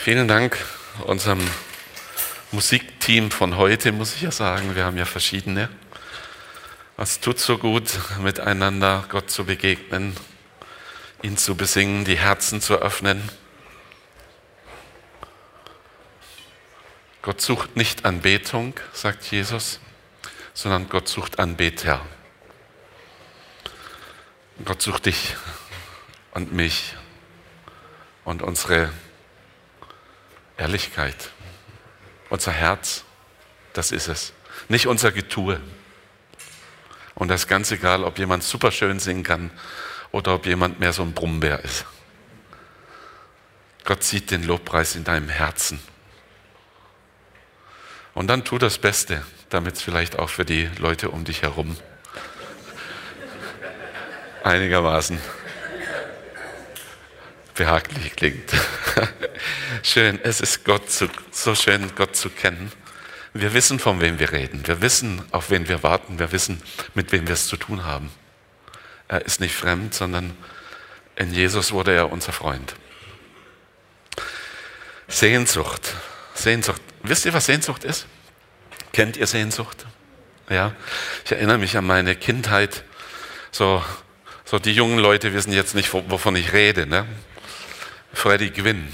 [0.00, 0.56] Vielen Dank
[1.06, 1.40] unserem
[2.52, 4.76] Musikteam von heute, muss ich ja sagen.
[4.76, 5.68] Wir haben ja verschiedene.
[6.96, 10.16] Es tut so gut, miteinander Gott zu begegnen,
[11.22, 13.28] ihn zu besingen, die Herzen zu öffnen.
[17.20, 19.80] Gott sucht nicht Anbetung, sagt Jesus,
[20.54, 22.00] sondern Gott sucht Anbeter.
[24.64, 25.34] Gott sucht dich
[26.34, 26.94] und mich
[28.24, 28.92] und unsere
[30.58, 31.30] Ehrlichkeit,
[32.28, 33.04] unser Herz,
[33.72, 34.32] das ist es.
[34.68, 35.60] Nicht unser Getue.
[37.14, 39.50] Und das ist ganz egal, ob jemand super schön singen kann
[40.10, 41.86] oder ob jemand mehr so ein Brummbär ist.
[43.84, 45.80] Gott sieht den Lobpreis in deinem Herzen.
[48.14, 51.76] Und dann tu das Beste, damit es vielleicht auch für die Leute um dich herum
[54.44, 55.20] einigermaßen
[57.58, 58.52] behaglich klingt.
[59.82, 62.72] schön, es ist Gott zu, so schön, Gott zu kennen.
[63.34, 64.66] Wir wissen, von wem wir reden.
[64.66, 66.18] Wir wissen, auf wen wir warten.
[66.18, 66.62] Wir wissen,
[66.94, 68.10] mit wem wir es zu tun haben.
[69.08, 70.36] Er ist nicht fremd, sondern
[71.16, 72.74] in Jesus wurde er unser Freund.
[75.08, 75.94] Sehnsucht.
[76.34, 76.80] Sehnsucht.
[77.02, 78.06] Wisst ihr, was Sehnsucht ist?
[78.92, 79.84] Kennt ihr Sehnsucht?
[80.48, 80.74] Ja.
[81.24, 82.84] Ich erinnere mich an meine Kindheit.
[83.50, 83.84] So,
[84.44, 86.86] so die jungen Leute wissen jetzt nicht, wovon ich rede.
[86.86, 87.04] Ne?
[88.12, 88.92] Freddy Gwynn.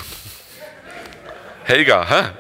[1.65, 2.31] Helga, hä?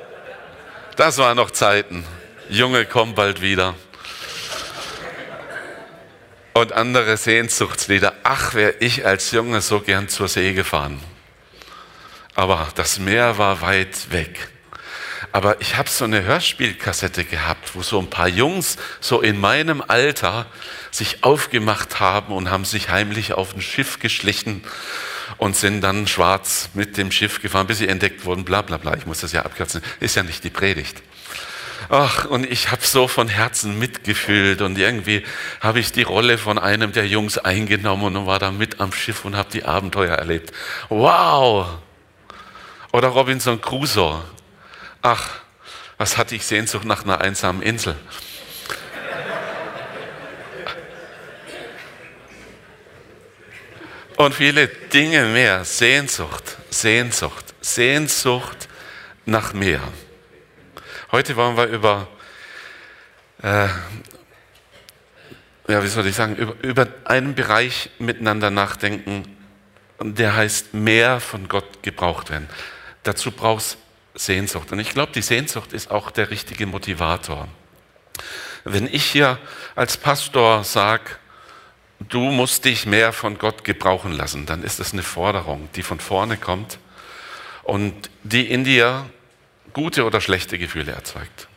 [0.96, 2.04] das waren noch Zeiten.
[2.48, 3.74] Junge, komm bald wieder.
[6.52, 8.12] Und andere Sehnsuchtslieder.
[8.22, 11.00] Ach, wäre ich als Junge so gern zur See gefahren.
[12.34, 14.48] Aber das Meer war weit weg.
[15.32, 19.82] Aber ich habe so eine Hörspielkassette gehabt, wo so ein paar Jungs so in meinem
[19.86, 20.46] Alter
[20.92, 24.62] sich aufgemacht haben und haben sich heimlich auf ein Schiff geschlichen
[25.38, 28.96] und sind dann schwarz mit dem Schiff gefahren, bis sie entdeckt wurden, bla bla bla.
[28.96, 31.02] Ich muss das ja abkürzen, ist ja nicht die Predigt.
[31.88, 35.22] Ach, und ich habe so von Herzen mitgefühlt und irgendwie
[35.60, 39.24] habe ich die Rolle von einem der Jungs eingenommen und war da mit am Schiff
[39.24, 40.52] und habe die Abenteuer erlebt.
[40.88, 41.66] Wow!
[42.92, 44.22] Oder Robinson Crusoe.
[45.02, 45.28] Ach,
[45.98, 47.96] was hatte ich Sehnsucht nach einer einsamen Insel.
[54.24, 55.64] Und viele Dinge mehr.
[55.64, 58.68] Sehnsucht, Sehnsucht, Sehnsucht
[59.26, 59.80] nach mehr.
[61.12, 62.08] Heute wollen wir über,
[63.42, 63.68] äh,
[65.68, 69.36] ja, wie soll ich sagen, über, über einen Bereich miteinander nachdenken,
[70.00, 72.48] der heißt mehr von Gott gebraucht werden.
[73.02, 73.78] Dazu brauchst
[74.14, 74.72] Sehnsucht.
[74.72, 77.48] Und ich glaube, die Sehnsucht ist auch der richtige Motivator.
[78.64, 79.38] Wenn ich hier
[79.74, 81.10] als Pastor sage,
[82.08, 86.00] du musst dich mehr von Gott gebrauchen lassen, dann ist das eine Forderung, die von
[86.00, 86.78] vorne kommt
[87.62, 89.06] und die in dir
[89.72, 91.48] gute oder schlechte Gefühle erzeugt.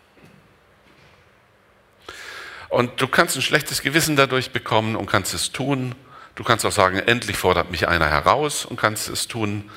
[2.69, 5.95] Und du kannst ein schlechtes Gewissen dadurch bekommen und kannst es tun.
[6.35, 9.69] Du kannst auch sagen, endlich fordert mich einer heraus und kannst es tun.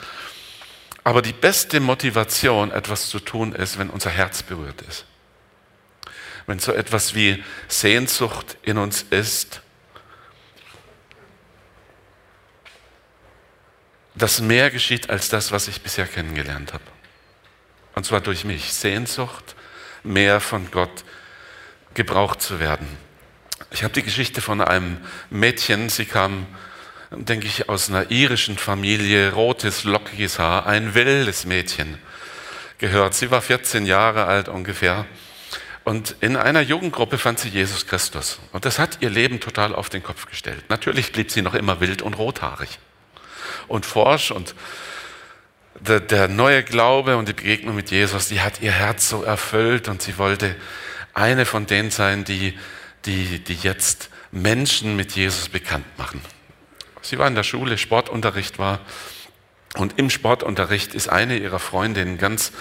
[1.04, 5.06] Aber die beste Motivation, etwas zu tun, ist, wenn unser Herz berührt ist.
[6.46, 9.62] Wenn so etwas wie Sehnsucht in uns ist,
[14.20, 16.84] dass mehr geschieht als das, was ich bisher kennengelernt habe.
[17.94, 18.72] Und zwar durch mich.
[18.72, 19.56] Sehnsucht,
[20.04, 21.04] mehr von Gott
[21.94, 22.86] gebraucht zu werden.
[23.70, 24.98] Ich habe die Geschichte von einem
[25.30, 26.46] Mädchen, sie kam,
[27.10, 31.98] denke ich, aus einer irischen Familie, rotes, lockiges Haar, ein wildes Mädchen
[32.78, 33.14] gehört.
[33.14, 35.06] Sie war 14 Jahre alt ungefähr.
[35.82, 38.38] Und in einer Jugendgruppe fand sie Jesus Christus.
[38.52, 40.64] Und das hat ihr Leben total auf den Kopf gestellt.
[40.68, 42.78] Natürlich blieb sie noch immer wild und rothaarig
[43.68, 44.54] und forsch und
[45.80, 49.88] der, der neue Glaube und die Begegnung mit Jesus, die hat ihr Herz so erfüllt
[49.88, 50.54] und sie wollte
[51.14, 52.58] eine von denen sein, die,
[53.06, 56.20] die, die jetzt Menschen mit Jesus bekannt machen.
[57.02, 58.80] Sie war in der Schule, Sportunterricht war
[59.76, 62.52] und im Sportunterricht ist eine ihrer Freundinnen ganz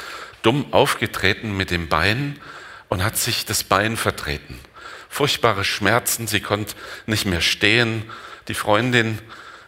[0.41, 2.39] dumm aufgetreten mit dem Bein
[2.87, 4.59] und hat sich das Bein vertreten.
[5.09, 6.75] Furchtbare Schmerzen, sie konnte
[7.05, 8.03] nicht mehr stehen.
[8.47, 9.19] Die Freundin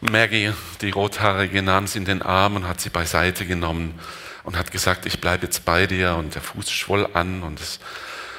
[0.01, 0.51] Maggie,
[0.81, 3.99] die Rothaarige, nahm sie in den Arm und hat sie beiseite genommen
[4.43, 6.15] und hat gesagt, ich bleibe jetzt bei dir.
[6.15, 7.79] Und der Fuß schwoll an und das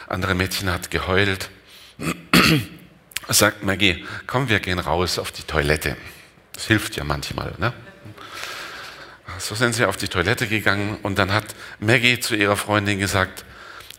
[0.09, 1.51] andere Mädchen hat geheult.
[3.29, 5.97] Sagt Maggie, komm, wir gehen raus auf die Toilette.
[6.53, 7.55] Das hilft ja manchmal.
[7.59, 7.73] Ne?
[9.39, 11.45] So sind sie auf die Toilette gegangen und dann hat
[11.79, 13.45] Maggie zu ihrer Freundin gesagt,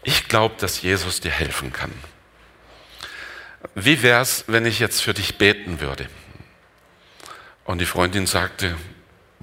[0.03, 1.91] ich glaube, dass Jesus dir helfen kann.
[3.73, 6.09] Wie wäre es, wenn ich jetzt für dich beten würde?
[7.65, 8.75] Und die Freundin sagte,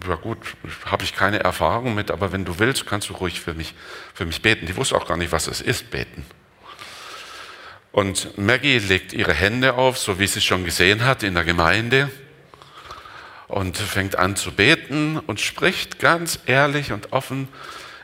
[0.07, 0.39] ja gut,
[0.87, 3.75] habe ich keine Erfahrung mit, aber wenn du willst, kannst du ruhig für mich,
[4.15, 4.67] für mich beten.
[4.67, 6.25] Die wusste auch gar nicht, was es ist, beten.
[7.93, 12.11] Und Maggie legt ihre Hände auf, so wie sie schon gesehen hat in der Gemeinde,
[13.49, 17.49] und fängt an zu beten und spricht ganz ehrlich und offen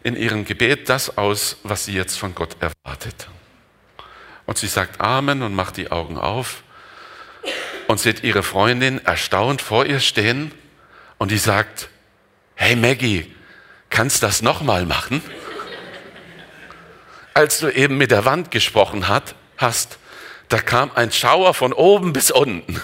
[0.02, 3.28] in ihrem Gebet das aus, was sie jetzt von Gott erwartet.
[4.44, 6.64] Und sie sagt Amen und macht die Augen auf
[7.86, 10.52] und sieht ihre Freundin erstaunt vor ihr stehen
[11.18, 11.88] und die sagt,
[12.54, 13.34] hey Maggie,
[13.90, 15.22] kannst das nochmal machen?
[17.34, 19.98] Als du eben mit der Wand gesprochen hast,
[20.48, 22.80] da kam ein Schauer von oben bis unten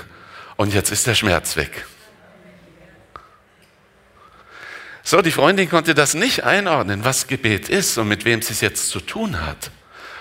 [0.57, 1.87] und jetzt ist der Schmerz weg.
[5.05, 8.61] So, die Freundin konnte das nicht einordnen, was Gebet ist und mit wem sie es
[8.61, 9.71] jetzt zu tun hat.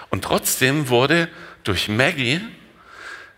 [0.09, 1.29] Und trotzdem wurde
[1.63, 2.41] durch Maggie,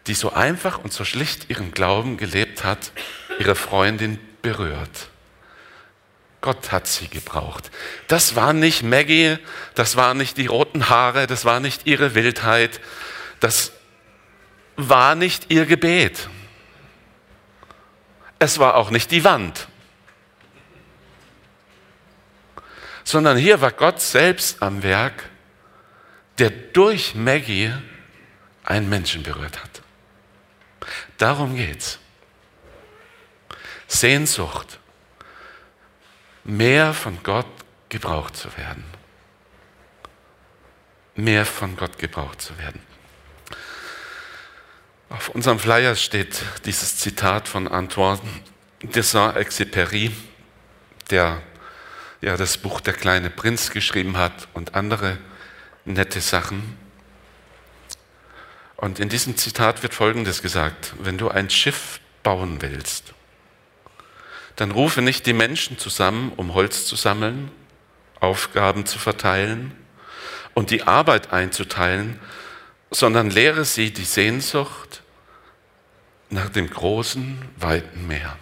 [0.07, 2.91] die so einfach und so schlicht ihren Glauben gelebt hat,
[3.39, 5.09] ihre Freundin berührt.
[6.41, 7.71] Gott hat sie gebraucht.
[8.09, 9.37] Das war nicht Maggie,
[9.75, 12.81] das waren nicht die roten Haare, das war nicht ihre Wildheit,
[13.39, 13.71] das
[14.75, 16.27] war nicht ihr Gebet.
[18.39, 19.69] Es war auch nicht die Wand,
[23.05, 25.29] sondern hier war Gott selbst am Werk,
[26.39, 27.71] der durch Maggie
[28.65, 29.82] einen Menschen berührt hat.
[31.17, 31.99] Darum geht's.
[33.87, 34.79] Sehnsucht,
[36.43, 37.45] mehr von Gott
[37.89, 38.83] gebraucht zu werden.
[41.15, 42.81] Mehr von Gott gebraucht zu werden.
[45.09, 48.19] Auf unserem Flyer steht dieses Zitat von Antoine
[48.81, 50.11] de Saint-Exupéry,
[51.11, 51.41] der
[52.21, 55.19] ja das Buch Der kleine Prinz geschrieben hat und andere
[55.85, 56.82] nette Sachen.
[58.83, 63.13] Und in diesem Zitat wird Folgendes gesagt, wenn du ein Schiff bauen willst,
[64.57, 67.49] dann rufe nicht die Menschen zusammen, um Holz zu sammeln,
[68.19, 69.73] Aufgaben zu verteilen
[70.53, 72.19] und die Arbeit einzuteilen,
[72.91, 75.01] sondern lehre sie die Sehnsucht
[76.29, 78.37] nach dem großen, weiten Meer.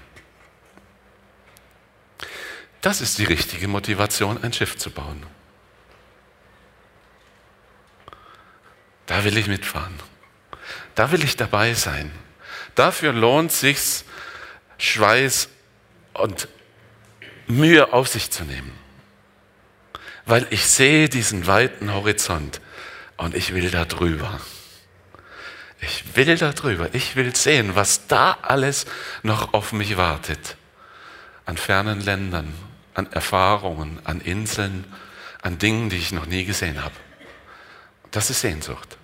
[2.82, 5.24] Das ist die richtige Motivation, ein Schiff zu bauen.
[9.06, 10.11] Da will ich mitfahren.
[11.02, 12.12] Da will ich dabei sein.
[12.76, 14.04] Dafür lohnt sich
[14.78, 15.50] Schweiß
[16.14, 16.48] und
[17.48, 18.72] Mühe auf sich zu nehmen.
[20.28, 22.62] Weil ich sehe diesen weiten Horizont
[23.18, 24.40] und ich will da drüber.
[25.80, 26.90] Ich will da drüber.
[26.94, 28.86] Ich will sehen, was da alles
[29.24, 30.56] noch auf mich wartet.
[31.48, 32.54] An fernen Ländern,
[32.94, 34.86] an Erfahrungen, an Inseln,
[35.42, 36.94] an Dingen, die ich noch nie gesehen habe.
[38.12, 39.00] Das ist Sehnsucht.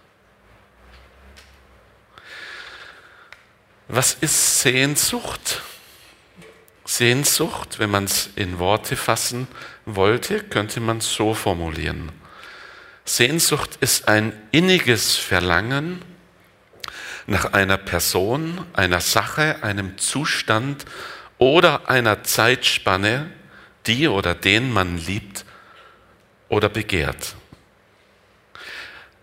[3.90, 5.62] Was ist Sehnsucht?
[6.84, 9.48] Sehnsucht, wenn man es in Worte fassen
[9.86, 12.12] wollte, könnte man es so formulieren.
[13.06, 16.02] Sehnsucht ist ein inniges Verlangen
[17.28, 20.86] nach einer Person, einer Sache, einem Zustand
[21.38, 23.32] oder einer Zeitspanne,
[23.86, 25.46] die oder den man liebt
[26.50, 27.36] oder begehrt.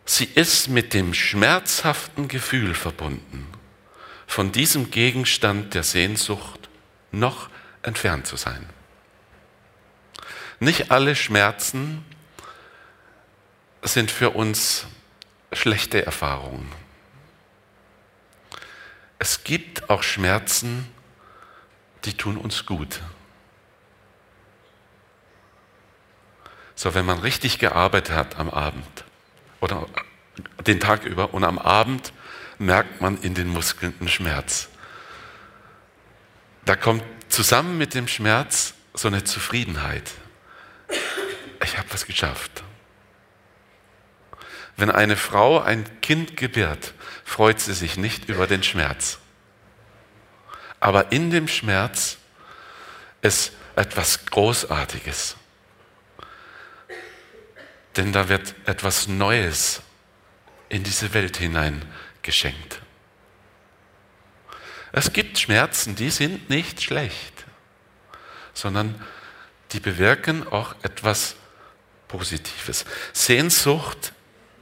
[0.06, 3.46] Sie ist mit dem schmerzhaften Gefühl verbunden,
[4.34, 6.68] von diesem Gegenstand der Sehnsucht
[7.12, 7.48] noch
[7.84, 8.68] entfernt zu sein.
[10.58, 12.04] Nicht alle Schmerzen
[13.82, 14.88] sind für uns
[15.52, 16.68] schlechte Erfahrungen.
[19.20, 20.92] Es gibt auch Schmerzen,
[22.04, 23.02] die tun uns gut.
[26.74, 29.04] So, wenn man richtig gearbeitet hat am Abend
[29.60, 29.86] oder
[30.66, 32.12] den Tag über und am Abend
[32.58, 34.68] merkt man in den Muskeln einen Schmerz.
[36.64, 40.10] Da kommt zusammen mit dem Schmerz so eine Zufriedenheit.
[41.62, 42.62] Ich habe was geschafft.
[44.76, 46.94] Wenn eine Frau ein Kind gebiert,
[47.24, 49.18] freut sie sich nicht über den Schmerz.
[50.80, 52.18] Aber in dem Schmerz
[53.22, 55.36] ist etwas Großartiges.
[57.96, 59.82] Denn da wird etwas Neues
[60.68, 61.84] in diese Welt hinein
[62.24, 62.80] geschenkt.
[64.90, 67.44] Es gibt Schmerzen, die sind nicht schlecht,
[68.52, 69.00] sondern
[69.70, 71.36] die bewirken auch etwas
[72.08, 72.84] Positives.
[73.12, 74.12] Sehnsucht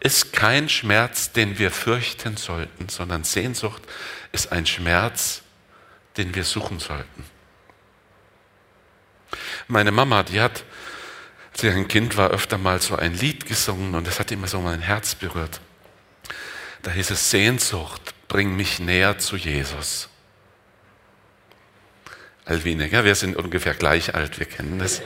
[0.00, 3.82] ist kein Schmerz, den wir fürchten sollten, sondern Sehnsucht
[4.32, 5.42] ist ein Schmerz,
[6.18, 7.24] den wir suchen sollten.
[9.68, 10.64] Meine Mama, die hat
[11.52, 14.46] als ich ein Kind war, öfter mal so ein Lied gesungen und das hat immer
[14.46, 15.60] so mein Herz berührt.
[16.82, 20.08] Da hieß es Sehnsucht, bring mich näher zu Jesus.
[22.44, 25.00] Alwine, ja, wir sind ungefähr gleich alt, wir kennen das.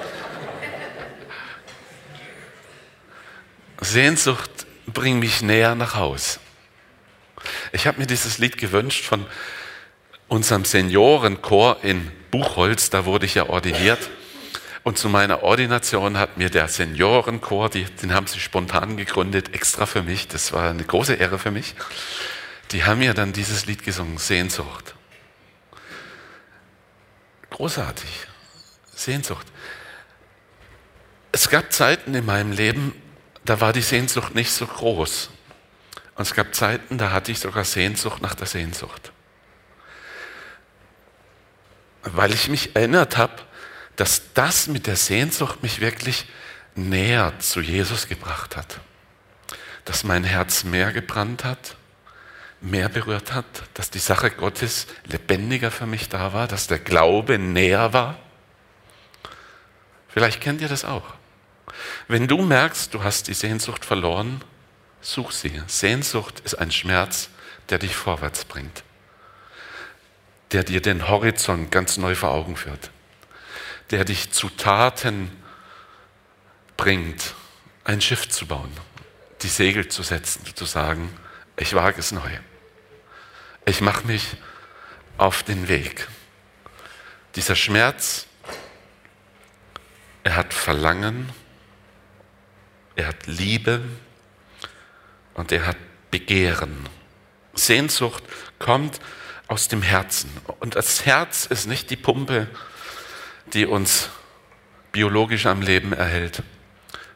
[3.80, 6.40] Sehnsucht bringt mich näher nach Haus.
[7.72, 9.26] Ich habe mir dieses Lied gewünscht von
[10.28, 14.10] unserem Seniorenchor in Buchholz, da wurde ich ja ordiniert.
[14.86, 19.84] Und zu meiner Ordination hat mir der Seniorenchor, die, den haben sie spontan gegründet, extra
[19.84, 21.74] für mich, das war eine große Ehre für mich,
[22.70, 24.94] die haben mir dann dieses Lied gesungen, Sehnsucht.
[27.50, 28.28] Großartig,
[28.94, 29.48] Sehnsucht.
[31.32, 32.94] Es gab Zeiten in meinem Leben,
[33.44, 35.30] da war die Sehnsucht nicht so groß.
[36.14, 39.10] Und es gab Zeiten, da hatte ich sogar Sehnsucht nach der Sehnsucht.
[42.04, 43.34] Weil ich mich erinnert habe,
[43.96, 46.26] dass das mit der Sehnsucht mich wirklich
[46.74, 48.80] näher zu Jesus gebracht hat.
[49.84, 51.76] Dass mein Herz mehr gebrannt hat,
[52.60, 57.38] mehr berührt hat, dass die Sache Gottes lebendiger für mich da war, dass der Glaube
[57.38, 58.18] näher war.
[60.08, 61.14] Vielleicht kennt ihr das auch.
[62.08, 64.42] Wenn du merkst, du hast die Sehnsucht verloren,
[65.00, 65.62] such sie.
[65.66, 67.28] Sehnsucht ist ein Schmerz,
[67.68, 68.82] der dich vorwärts bringt,
[70.52, 72.90] der dir den Horizont ganz neu vor Augen führt,
[73.90, 75.30] der dich zu Taten
[76.76, 77.34] bringt,
[77.84, 78.72] ein Schiff zu bauen,
[79.42, 81.12] die Segel zu setzen, zu sagen,
[81.56, 82.30] ich wage es neu.
[83.64, 84.36] Ich mache mich
[85.18, 86.08] auf den Weg.
[87.34, 88.26] Dieser Schmerz,
[90.24, 91.30] er hat Verlangen,
[92.96, 93.82] er hat Liebe
[95.34, 95.76] und er hat
[96.10, 96.88] Begehren.
[97.54, 98.24] Sehnsucht
[98.58, 99.00] kommt
[99.48, 100.30] aus dem Herzen.
[100.60, 102.48] Und das Herz ist nicht die Pumpe,
[103.52, 104.10] die uns
[104.92, 106.42] biologisch am Leben erhält,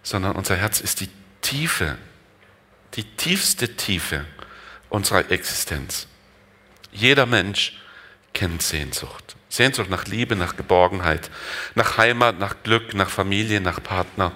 [0.03, 1.09] sondern unser Herz ist die
[1.41, 1.97] Tiefe,
[2.95, 4.25] die tiefste Tiefe
[4.89, 6.07] unserer Existenz.
[6.93, 7.79] Jeder Mensch
[8.33, 9.37] kennt Sehnsucht.
[9.49, 11.31] Sehnsucht nach Liebe, nach Geborgenheit,
[11.75, 14.33] nach Heimat, nach Glück, nach Familie, nach Partner,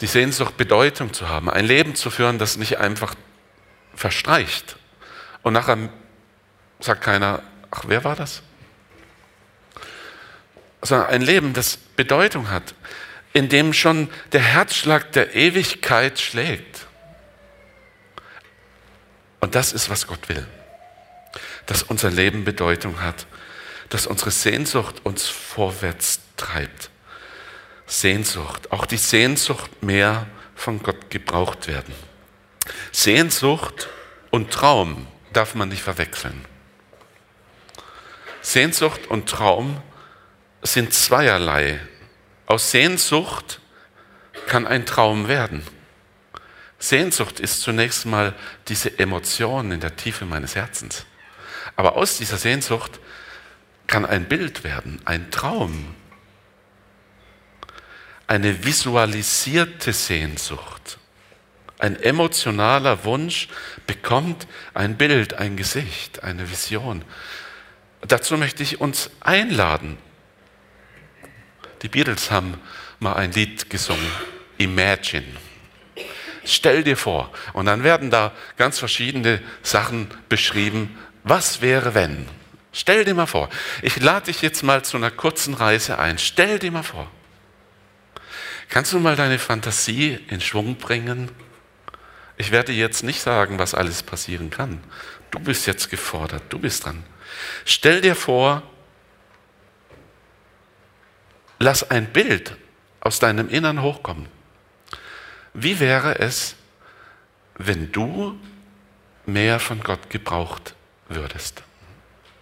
[0.00, 3.14] die Sehnsucht, Bedeutung zu haben, ein Leben zu führen, das nicht einfach
[3.94, 4.76] verstreicht.
[5.42, 5.88] Und nachher
[6.78, 8.42] sagt keiner, ach, wer war das?
[10.82, 12.74] Sondern ein Leben, das Bedeutung hat,
[13.32, 16.86] in dem schon der Herzschlag der Ewigkeit schlägt.
[19.40, 20.46] Und das ist, was Gott will.
[21.66, 23.26] Dass unser Leben Bedeutung hat,
[23.88, 26.90] dass unsere Sehnsucht uns vorwärts treibt.
[27.86, 31.94] Sehnsucht, auch die Sehnsucht mehr von Gott gebraucht werden.
[32.92, 33.88] Sehnsucht
[34.30, 36.44] und Traum darf man nicht verwechseln.
[38.42, 39.82] Sehnsucht und Traum
[40.62, 41.80] sind zweierlei.
[42.46, 43.60] Aus Sehnsucht
[44.46, 45.62] kann ein Traum werden.
[46.78, 48.34] Sehnsucht ist zunächst mal
[48.68, 51.04] diese Emotion in der Tiefe meines Herzens.
[51.76, 52.98] Aber aus dieser Sehnsucht
[53.86, 55.94] kann ein Bild werden, ein Traum,
[58.26, 60.98] eine visualisierte Sehnsucht.
[61.78, 63.48] Ein emotionaler Wunsch
[63.86, 67.04] bekommt ein Bild, ein Gesicht, eine Vision.
[68.02, 69.98] Dazu möchte ich uns einladen.
[71.82, 72.60] Die Beatles haben
[72.98, 74.10] mal ein Lied gesungen,
[74.58, 75.24] Imagine.
[76.44, 77.32] Stell dir vor.
[77.52, 80.98] Und dann werden da ganz verschiedene Sachen beschrieben.
[81.22, 82.26] Was wäre, wenn?
[82.72, 83.48] Stell dir mal vor.
[83.82, 86.18] Ich lade dich jetzt mal zu einer kurzen Reise ein.
[86.18, 87.10] Stell dir mal vor.
[88.68, 91.30] Kannst du mal deine Fantasie in Schwung bringen?
[92.36, 94.82] Ich werde jetzt nicht sagen, was alles passieren kann.
[95.30, 97.02] Du bist jetzt gefordert, du bist dran.
[97.64, 98.62] Stell dir vor,
[101.60, 102.56] lass ein Bild
[103.00, 104.26] aus deinem Innern hochkommen.
[105.54, 106.56] Wie wäre es,
[107.54, 108.40] wenn du
[109.26, 110.74] mehr von Gott gebraucht
[111.08, 111.62] würdest?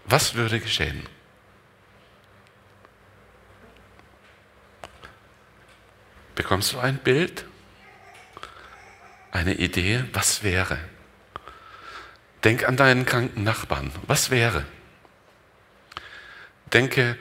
[0.07, 1.07] Was würde geschehen?
[6.35, 7.45] Bekommst du ein Bild?
[9.33, 10.05] Eine Idee?
[10.13, 10.79] Was wäre?
[12.45, 13.91] Denk an deinen kranken Nachbarn.
[14.07, 14.65] Was wäre?
[16.73, 17.19] Denke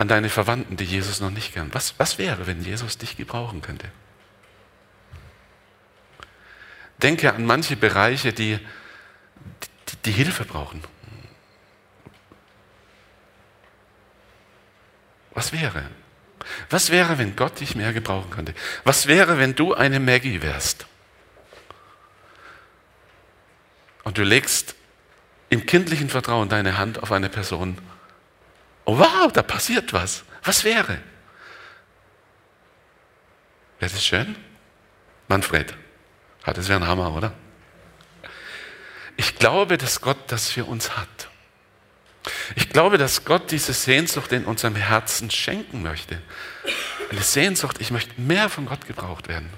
[0.00, 1.68] an deine Verwandten, die Jesus noch nicht kennen.
[1.74, 3.92] Was, was wäre, wenn Jesus dich gebrauchen könnte?
[7.02, 10.82] Denke an manche Bereiche, die, die, die Hilfe brauchen.
[15.32, 15.90] Was wäre?
[16.70, 18.54] Was wäre, wenn Gott dich mehr gebrauchen könnte?
[18.84, 20.86] Was wäre, wenn du eine Maggie wärst?
[24.04, 24.76] Und du legst
[25.50, 27.76] im kindlichen Vertrauen deine Hand auf eine Person.
[28.90, 30.24] Oh wow, da passiert was.
[30.42, 30.98] Was wäre?
[33.78, 34.34] Wäre das schön?
[35.28, 35.74] Manfred,
[36.44, 37.32] das wäre ein Hammer, oder?
[39.16, 41.28] Ich glaube, dass Gott das für uns hat.
[42.56, 46.20] Ich glaube, dass Gott diese Sehnsucht in unserem Herzen schenken möchte.
[47.12, 49.50] Eine Sehnsucht, ich möchte mehr von Gott gebraucht werden.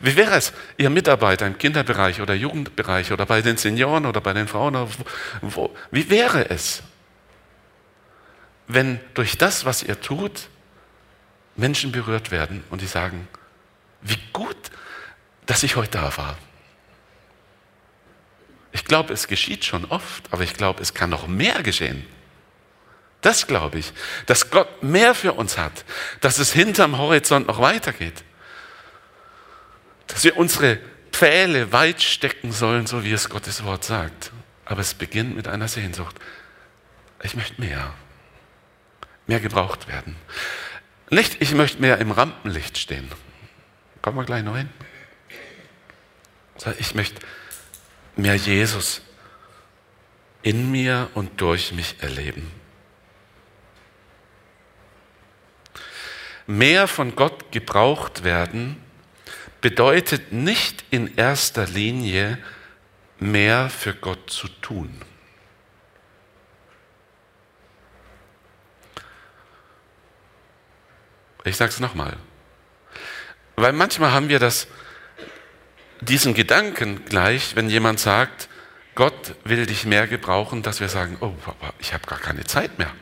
[0.00, 4.32] Wie wäre es, Ihr Mitarbeiter im Kinderbereich oder Jugendbereich oder bei den Senioren oder bei
[4.32, 4.88] den Frauen?
[5.40, 6.82] Wo, wie wäre es,
[8.68, 10.48] wenn durch das, was ihr tut,
[11.56, 13.28] Menschen berührt werden und die sagen,
[14.02, 14.56] wie gut,
[15.46, 16.36] dass ich heute da war.
[18.72, 22.04] Ich glaube, es geschieht schon oft, aber ich glaube, es kann noch mehr geschehen.
[23.22, 23.92] Das glaube ich,
[24.26, 25.84] dass Gott mehr für uns hat,
[26.20, 28.22] dass es hinterm Horizont noch weitergeht,
[30.06, 30.78] dass wir unsere
[31.10, 34.30] Pfähle weit stecken sollen, so wie es Gottes Wort sagt.
[34.66, 36.16] Aber es beginnt mit einer Sehnsucht.
[37.22, 37.94] Ich möchte mehr,
[39.26, 40.16] mehr gebraucht werden.
[41.10, 43.10] Nicht, ich möchte mehr im Rampenlicht stehen.
[44.02, 44.68] Kommen wir gleich noch hin.
[46.78, 47.20] Ich möchte
[48.16, 49.02] mehr Jesus
[50.42, 52.50] in mir und durch mich erleben.
[56.46, 58.80] Mehr von Gott gebraucht werden
[59.60, 62.38] bedeutet nicht in erster Linie
[63.18, 65.00] mehr für Gott zu tun.
[71.46, 72.16] Ich sage es nochmal.
[73.54, 74.66] Weil manchmal haben wir das,
[76.00, 78.48] diesen Gedanken gleich, wenn jemand sagt,
[78.96, 81.34] Gott will dich mehr gebrauchen, dass wir sagen, oh,
[81.78, 82.92] ich habe gar keine Zeit mehr.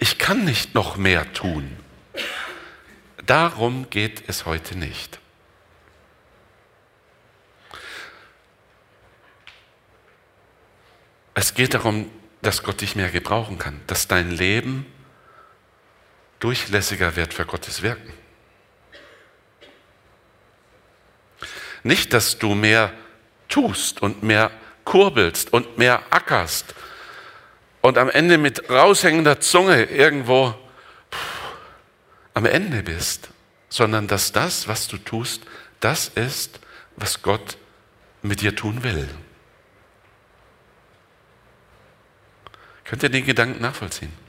[0.00, 1.76] Ich kann nicht noch mehr tun.
[3.24, 5.20] Darum geht es heute nicht.
[11.34, 12.10] Es geht darum,
[12.42, 14.86] dass Gott dich mehr gebrauchen kann, dass dein Leben
[16.40, 18.12] durchlässiger wird für Gottes Wirken.
[21.82, 22.92] Nicht, dass du mehr
[23.48, 24.50] tust und mehr
[24.84, 26.74] kurbelst und mehr ackerst
[27.80, 30.54] und am Ende mit raushängender Zunge irgendwo
[32.34, 33.28] am Ende bist,
[33.68, 35.42] sondern dass das, was du tust,
[35.80, 36.60] das ist,
[36.96, 37.56] was Gott
[38.22, 39.08] mit dir tun will.
[42.84, 44.25] Könnt ihr den Gedanken nachvollziehen?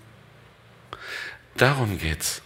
[1.57, 2.41] Darum geht's.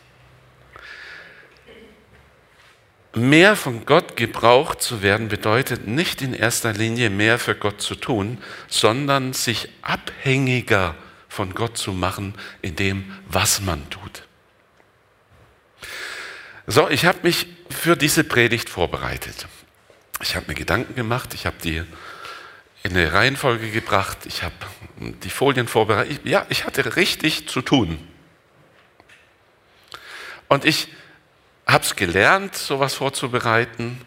[3.14, 7.96] Mehr von Gott gebraucht zu werden bedeutet nicht in erster Linie mehr für Gott zu
[7.96, 8.38] tun,
[8.70, 10.96] sondern sich abhängiger
[11.28, 14.24] von Gott zu machen in dem, was man tut.
[16.68, 19.46] So, ich habe mich für diese Predigt vorbereitet.
[20.22, 21.84] Ich habe mir Gedanken gemacht, ich habe die
[22.84, 24.56] in eine Reihenfolge gebracht, ich habe
[24.98, 26.22] die Folien vorbereitet.
[26.24, 27.98] Ja, ich hatte richtig zu tun.
[30.52, 30.90] Und ich
[31.66, 34.02] habe es gelernt, sowas vorzubereiten.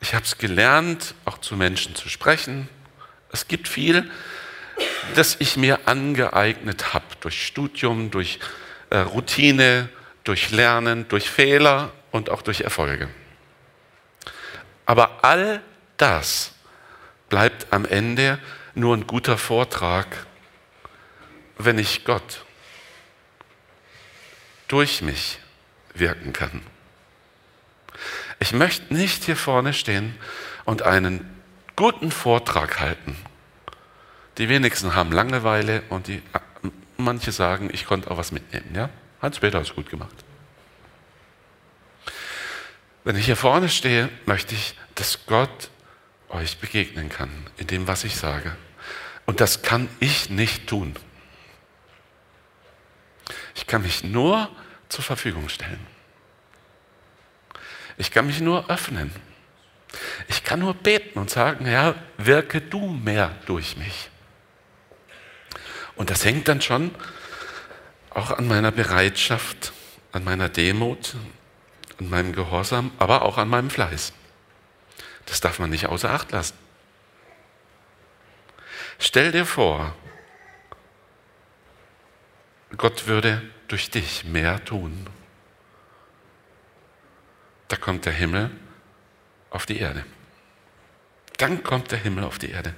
[0.00, 2.70] Ich habe es gelernt, auch zu Menschen zu sprechen.
[3.30, 4.10] Es gibt viel,
[5.16, 8.38] das ich mir angeeignet habe durch Studium, durch
[8.88, 9.90] äh, Routine,
[10.24, 13.10] durch Lernen, durch Fehler und auch durch Erfolge.
[14.86, 15.60] Aber all
[15.98, 16.52] das
[17.28, 18.38] bleibt am Ende
[18.74, 20.24] nur ein guter Vortrag,
[21.58, 22.46] wenn ich Gott
[24.68, 25.38] durch mich
[25.98, 26.62] wirken kann.
[28.38, 30.14] Ich möchte nicht hier vorne stehen
[30.64, 31.28] und einen
[31.74, 33.16] guten Vortrag halten.
[34.38, 36.22] Die wenigsten haben Langeweile und die,
[36.96, 38.74] manche sagen, ich konnte auch was mitnehmen.
[38.74, 38.90] Ja?
[39.22, 40.14] Hans-Peter hat es gut gemacht.
[43.04, 45.70] Wenn ich hier vorne stehe, möchte ich, dass Gott
[46.28, 48.56] euch begegnen kann in dem, was ich sage.
[49.26, 50.96] Und das kann ich nicht tun.
[53.54, 54.50] Ich kann mich nur
[54.88, 55.84] zur Verfügung stellen.
[57.96, 59.10] Ich kann mich nur öffnen.
[60.28, 64.10] Ich kann nur beten und sagen, Herr, wirke du mehr durch mich.
[65.94, 66.94] Und das hängt dann schon
[68.10, 69.72] auch an meiner Bereitschaft,
[70.12, 71.14] an meiner Demut,
[71.98, 74.12] an meinem Gehorsam, aber auch an meinem Fleiß.
[75.26, 76.56] Das darf man nicht außer Acht lassen.
[78.98, 79.94] Stell dir vor,
[82.76, 85.06] Gott würde durch dich mehr tun.
[87.68, 88.50] Da kommt der Himmel
[89.50, 90.04] auf die Erde.
[91.38, 92.74] Dann kommt der Himmel auf die Erde.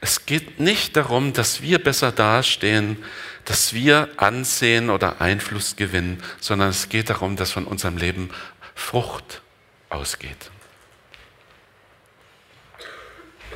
[0.00, 3.02] Es geht nicht darum, dass wir besser dastehen,
[3.44, 8.30] dass wir Ansehen oder Einfluss gewinnen, sondern es geht darum, dass von unserem Leben
[8.74, 9.42] Frucht
[9.88, 10.50] ausgeht.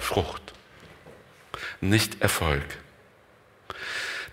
[0.00, 0.52] Frucht,
[1.81, 2.64] nicht Erfolg.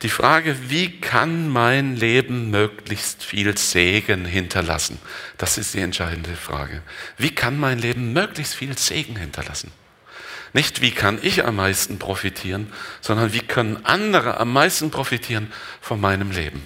[0.01, 4.99] Die Frage, wie kann mein Leben möglichst viel Segen hinterlassen?
[5.37, 6.81] Das ist die entscheidende Frage.
[7.17, 9.71] Wie kann mein Leben möglichst viel Segen hinterlassen?
[10.53, 15.99] Nicht, wie kann ich am meisten profitieren, sondern wie können andere am meisten profitieren von
[15.99, 16.65] meinem Leben.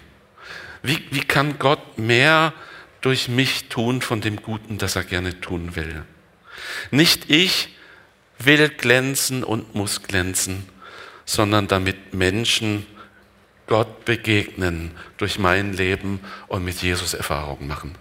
[0.84, 2.54] Wie, wie kann Gott mehr
[3.02, 6.04] durch mich tun von dem Guten, das er gerne tun will.
[6.92, 7.70] Nicht ich
[8.40, 10.70] will glänzen und muss glänzen,
[11.26, 12.86] sondern damit Menschen
[13.74, 17.98] Gott begegnen durch mein Leben und mit Jesus Erfahrungen machen.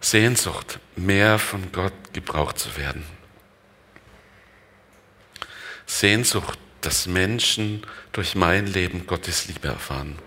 [0.00, 3.06] Sehnsucht, mehr von Gott gebraucht zu werden.
[5.86, 10.18] Sehnsucht, dass Menschen durch mein Leben Gottes Liebe erfahren.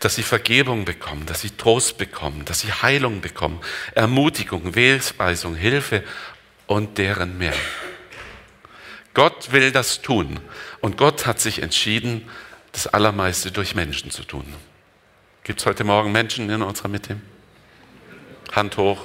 [0.00, 3.60] Dass sie Vergebung bekommen, dass sie Trost bekommen, dass sie Heilung bekommen,
[3.94, 6.02] Ermutigung, Wegweisung, Hilfe
[6.66, 7.54] und deren mehr.
[9.14, 10.40] Gott will das tun
[10.80, 12.28] und Gott hat sich entschieden,
[12.78, 14.44] das Allermeiste durch Menschen zu tun.
[15.42, 17.20] Gibt es heute Morgen Menschen in unserer Mitte?
[18.52, 19.00] Hand hoch.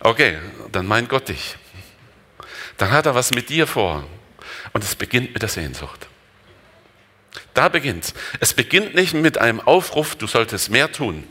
[0.00, 0.36] Okay,
[0.70, 1.56] dann meint Gott dich.
[2.76, 4.06] Dann hat er was mit dir vor.
[4.74, 6.08] Und es beginnt mit der Sehnsucht.
[7.54, 8.12] Da beginnt's.
[8.38, 11.24] Es beginnt nicht mit einem Aufruf, du solltest mehr tun.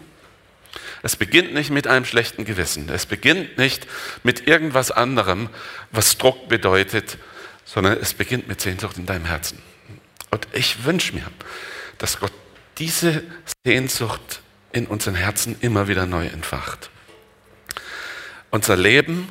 [1.03, 2.89] Es beginnt nicht mit einem schlechten Gewissen.
[2.89, 3.85] Es beginnt nicht
[4.23, 5.49] mit irgendwas anderem,
[5.91, 7.19] was Druck bedeutet,
[7.63, 9.61] sondern es beginnt mit Sehnsucht in deinem Herzen.
[10.37, 11.25] Und ich wünsche mir,
[11.97, 12.31] dass Gott
[12.77, 13.23] diese
[13.65, 16.91] Sehnsucht in unseren Herzen immer wieder neu entfacht.
[18.51, 19.29] Unser Leben,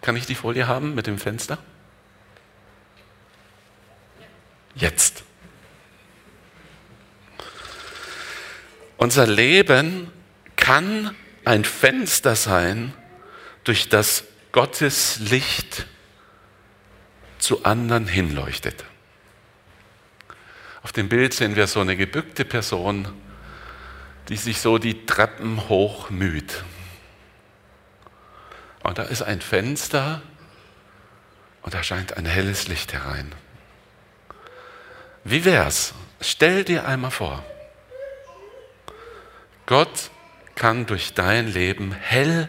[0.00, 1.58] kann ich die Folie haben mit dem Fenster?
[4.74, 5.22] Jetzt.
[8.96, 10.10] Unser Leben
[10.56, 12.94] kann ein Fenster sein,
[13.64, 15.86] durch das Gottes Licht
[17.42, 18.84] zu anderen hinleuchtet.
[20.82, 23.08] Auf dem Bild sehen wir so eine gebückte Person,
[24.28, 26.62] die sich so die Treppen hoch müht.
[28.84, 30.22] Und da ist ein Fenster
[31.62, 33.32] und da scheint ein helles Licht herein.
[35.24, 35.94] Wie wär's?
[36.20, 37.44] Stell dir einmal vor,
[39.66, 40.10] Gott
[40.54, 42.48] kann durch dein Leben hell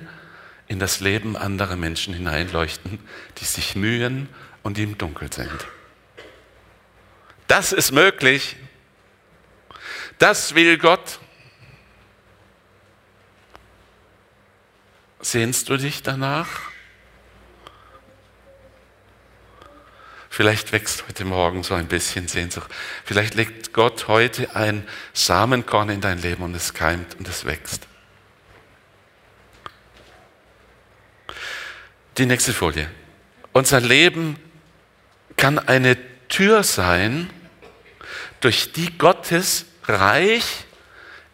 [0.68, 3.00] in das Leben anderer Menschen hineinleuchten,
[3.40, 4.30] die sich mühen
[4.64, 5.68] und die im Dunkel sind.
[7.48, 8.56] Das ist möglich.
[10.18, 11.20] Das will Gott.
[15.20, 16.74] Sehnst du dich danach?
[20.30, 22.72] Vielleicht wächst heute Morgen so ein bisschen Sehnsucht.
[23.06, 27.88] Vielleicht legt Gott heute ein Samenkorn in dein Leben und es keimt und es wächst.
[32.18, 32.90] Die nächste Folie.
[33.52, 34.38] Unser Leben
[35.38, 37.30] kann eine Tür sein,
[38.40, 40.44] durch die Gottes Reich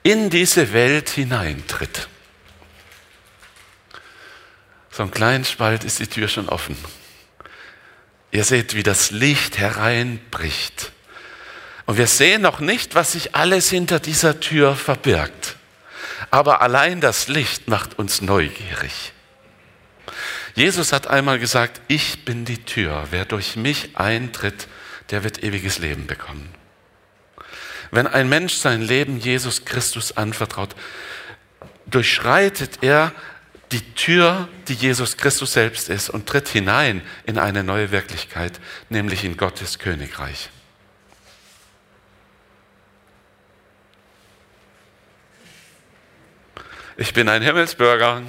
[0.03, 2.07] in diese Welt hineintritt.
[4.91, 6.77] So ein kleinen Spalt ist die Tür schon offen.
[8.31, 10.91] Ihr seht, wie das Licht hereinbricht.
[11.85, 15.55] Und wir sehen noch nicht, was sich alles hinter dieser Tür verbirgt.
[16.29, 19.13] Aber allein das Licht macht uns neugierig.
[20.59, 23.07] Jesus hat einmal gesagt, ich bin die Tür.
[23.11, 24.67] Wer durch mich eintritt,
[25.09, 26.53] der wird ewiges Leben bekommen.
[27.91, 30.75] Wenn ein Mensch sein Leben Jesus Christus anvertraut,
[31.85, 33.13] durchschreitet er
[33.71, 39.23] die Tür, die Jesus Christus selbst ist, und tritt hinein in eine neue Wirklichkeit, nämlich
[39.23, 40.49] in Gottes Königreich.
[46.97, 48.23] Ich bin ein Himmelsbürger.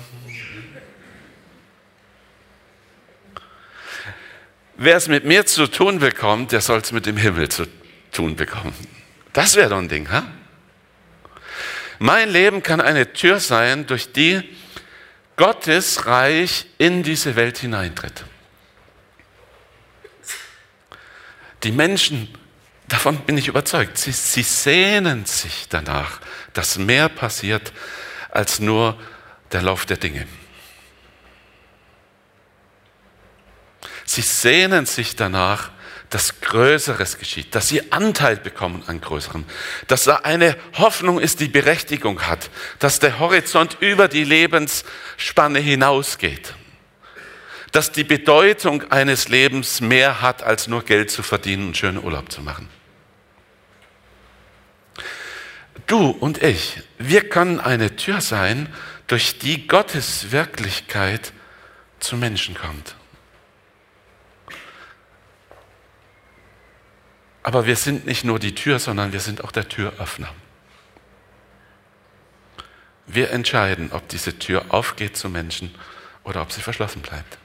[4.83, 7.67] Wer es mit mir zu tun bekommt, der soll es mit dem Himmel zu
[8.13, 8.73] tun bekommen.
[9.35, 10.27] Das wäre doch ein Ding, ha?
[11.99, 14.41] Mein Leben kann eine Tür sein, durch die
[15.37, 18.25] Gottes Reich in diese Welt hineintritt.
[21.63, 22.35] Die Menschen,
[22.89, 26.23] davon bin ich überzeugt, sie, sie sehnen sich danach,
[26.55, 27.75] dass mehr passiert
[28.31, 28.99] als nur
[29.53, 30.27] der Lauf der Dinge.
[34.11, 35.71] Sie sehnen sich danach,
[36.09, 39.45] dass Größeres geschieht, dass sie Anteil bekommen an Größerem,
[39.87, 46.55] dass da eine Hoffnung ist, die Berechtigung hat, dass der Horizont über die Lebensspanne hinausgeht,
[47.71, 52.33] dass die Bedeutung eines Lebens mehr hat, als nur Geld zu verdienen und schönen Urlaub
[52.33, 52.69] zu machen.
[55.87, 58.75] Du und ich, wir können eine Tür sein,
[59.07, 61.33] durch die Gottes Wirklichkeit
[62.01, 62.97] zu Menschen kommt.
[67.43, 70.33] Aber wir sind nicht nur die Tür, sondern wir sind auch der Türöffner.
[73.07, 75.75] Wir entscheiden, ob diese Tür aufgeht zu Menschen
[76.23, 77.39] oder ob sie verschlossen bleibt.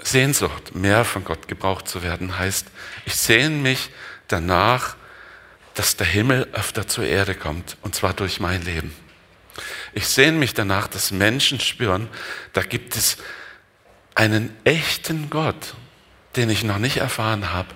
[0.00, 2.66] Sehnsucht, mehr von Gott gebraucht zu werden, heißt,
[3.04, 3.90] ich sehne mich
[4.26, 4.96] danach,
[5.74, 8.94] dass der Himmel öfter zur Erde kommt, und zwar durch mein Leben.
[9.92, 12.08] Ich sehne mich danach, dass Menschen spüren,
[12.52, 13.18] da gibt es
[14.14, 15.74] einen echten Gott,
[16.36, 17.68] den ich noch nicht erfahren habe,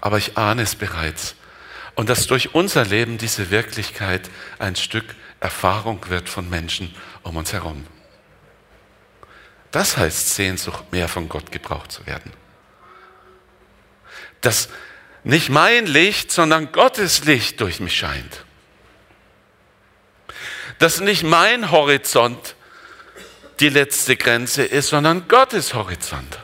[0.00, 1.34] aber ich ahne es bereits.
[1.94, 7.52] Und dass durch unser Leben diese Wirklichkeit ein Stück Erfahrung wird von Menschen um uns
[7.52, 7.86] herum.
[9.70, 12.32] Das heißt Sehnsucht, mehr von Gott gebraucht zu werden.
[14.40, 14.68] Dass
[15.22, 18.44] nicht mein Licht, sondern Gottes Licht durch mich scheint.
[20.78, 22.56] Dass nicht mein Horizont
[23.60, 26.38] die letzte Grenze ist, sondern Gottes Horizont.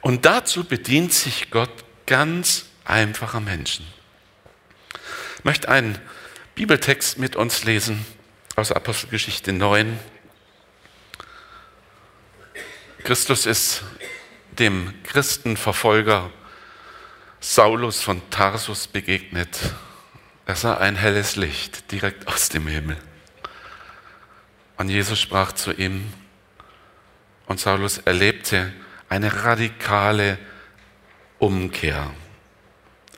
[0.00, 1.70] Und dazu bedient sich Gott
[2.06, 3.86] ganz einfacher Menschen.
[5.38, 5.98] Ich möchte einen
[6.54, 8.04] Bibeltext mit uns lesen
[8.56, 9.98] aus Apostelgeschichte 9.
[13.02, 13.82] Christus ist
[14.58, 16.30] dem Christenverfolger
[17.40, 19.58] Saulus von Tarsus begegnet.
[20.46, 22.96] Er sah ein helles Licht direkt aus dem Himmel.
[24.76, 26.12] Und Jesus sprach zu ihm
[27.46, 28.72] und Saulus erlebte
[29.08, 30.38] eine radikale
[31.38, 32.10] Umkehr.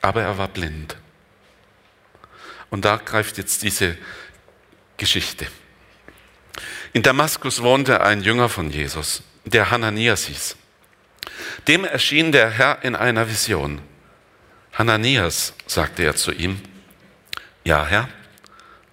[0.01, 0.95] Aber er war blind.
[2.69, 3.97] Und da greift jetzt diese
[4.97, 5.47] Geschichte.
[6.93, 10.55] In Damaskus wohnte ein Jünger von Jesus, der Hananias hieß.
[11.67, 13.81] Dem erschien der Herr in einer Vision.
[14.73, 16.61] Hananias, sagte er zu ihm.
[17.67, 18.07] Ja, Herr,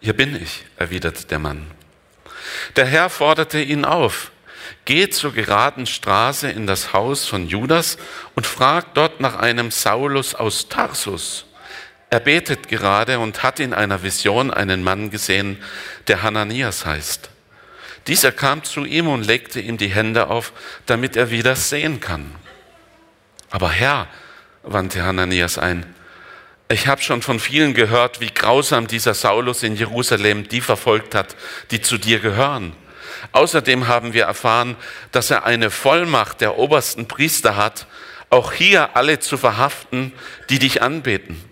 [0.01, 1.71] hier bin ich, erwiderte der Mann.
[2.75, 4.33] Der Herr forderte ihn auf,
[4.85, 7.99] geh zur geraden Straße in das Haus von Judas
[8.35, 11.47] und frag dort nach einem Saulus aus Tarsus
[12.11, 15.63] er betet gerade und hat in einer Vision einen Mann gesehen,
[16.07, 17.31] der Hananias heißt.
[18.07, 20.53] Dieser kam zu ihm und legte ihm die Hände auf,
[20.87, 22.35] damit er wieder sehen kann.
[23.51, 24.09] Aber Herr,
[24.63, 25.94] wandte Hananias ein,
[26.69, 31.37] ich habe schon von vielen gehört, wie grausam dieser Saulus in Jerusalem die verfolgt hat,
[31.71, 32.75] die zu dir gehören.
[33.33, 34.77] Außerdem haben wir erfahren,
[35.13, 37.87] dass er eine Vollmacht der obersten Priester hat,
[38.31, 40.13] auch hier alle zu verhaften,
[40.51, 41.43] die dich anbeten.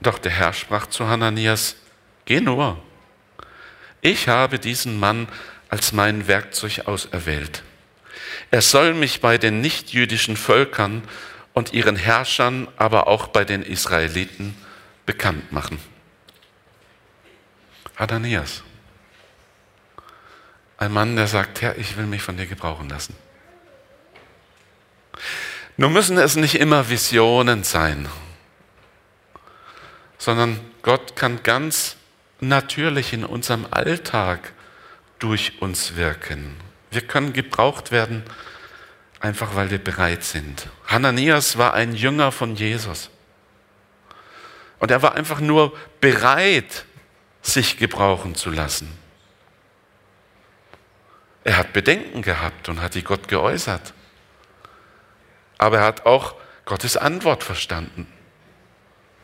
[0.00, 1.76] Doch der Herr sprach zu Hananias,
[2.24, 2.80] geh nur.
[4.00, 5.28] Ich habe diesen Mann
[5.68, 7.62] als mein Werkzeug auserwählt.
[8.50, 11.02] Er soll mich bei den nichtjüdischen Völkern
[11.52, 14.56] und ihren Herrschern, aber auch bei den Israeliten
[15.06, 15.78] bekannt machen.
[17.96, 18.62] Hananias,
[20.78, 23.14] ein Mann, der sagt, Herr, ich will mich von dir gebrauchen lassen.
[25.76, 28.08] Nun müssen es nicht immer Visionen sein
[30.22, 31.96] sondern Gott kann ganz
[32.38, 34.52] natürlich in unserem Alltag
[35.18, 36.54] durch uns wirken.
[36.92, 38.22] Wir können gebraucht werden,
[39.22, 40.68] einfach weil wir bereit sind.
[40.86, 43.08] Hananias war ein Jünger von Jesus.
[44.80, 46.84] Und er war einfach nur bereit,
[47.40, 48.92] sich gebrauchen zu lassen.
[51.44, 53.94] Er hat Bedenken gehabt und hat die Gott geäußert.
[55.58, 58.06] Aber er hat auch Gottes Antwort verstanden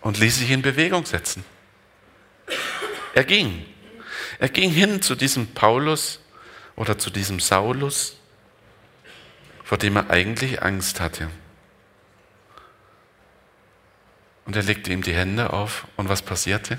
[0.01, 1.45] und ließ sich in Bewegung setzen.
[3.15, 3.67] Er ging.
[4.39, 6.21] Er ging hin zu diesem Paulus
[6.77, 8.18] oder zu diesem Saulus,
[9.69, 11.29] vor dem er eigentlich Angst hatte.
[14.47, 16.79] Und er legte ihm die Hände auf und was passierte?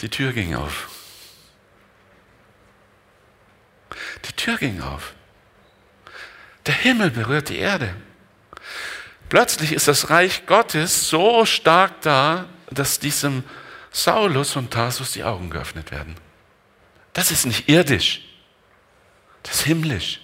[0.00, 0.88] Die Tür ging auf.
[4.24, 5.14] Die Tür ging auf.
[6.66, 7.92] Der Himmel berührt die Erde.
[9.28, 13.42] Plötzlich ist das Reich Gottes so stark da, dass diesem
[13.90, 16.14] Saulus und Tarsus die Augen geöffnet werden.
[17.12, 18.20] Das ist nicht irdisch,
[19.42, 20.20] das ist himmlisch.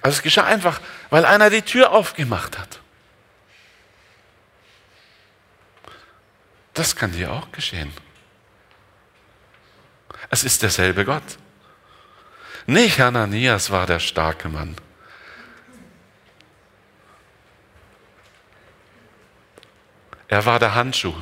[0.00, 2.80] Also es geschah einfach, weil einer die Tür aufgemacht hat.
[6.74, 7.92] Das kann dir auch geschehen.
[10.30, 11.38] Es ist derselbe Gott.
[12.66, 14.76] Nicht Hananias war der starke Mann.
[20.28, 21.14] Er war der Handschuh.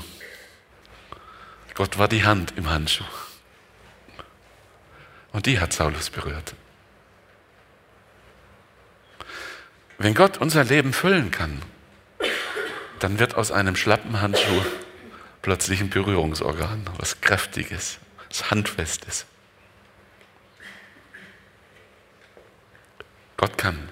[1.74, 3.04] Gott war die Hand im Handschuh.
[5.32, 6.54] Und die hat Saulus berührt.
[10.02, 11.60] Wenn Gott unser Leben füllen kann,
[13.00, 14.62] dann wird aus einem schlappen Handschuh
[15.42, 19.26] plötzlich ein Berührungsorgan, was Kräftiges, was Handfestes.
[23.36, 23.90] Gott kann.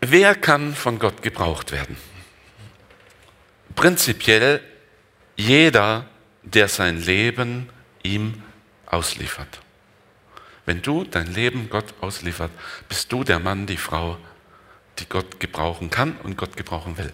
[0.00, 1.96] Wer kann von Gott gebraucht werden?
[3.76, 4.60] Prinzipiell
[5.36, 6.08] jeder,
[6.42, 7.68] der sein Leben
[8.02, 8.42] ihm
[8.86, 9.60] ausliefert.
[10.66, 12.50] Wenn du dein Leben Gott ausliefert,
[12.88, 14.18] bist du der Mann, die Frau,
[14.98, 17.12] die Gott gebrauchen kann und Gott gebrauchen will.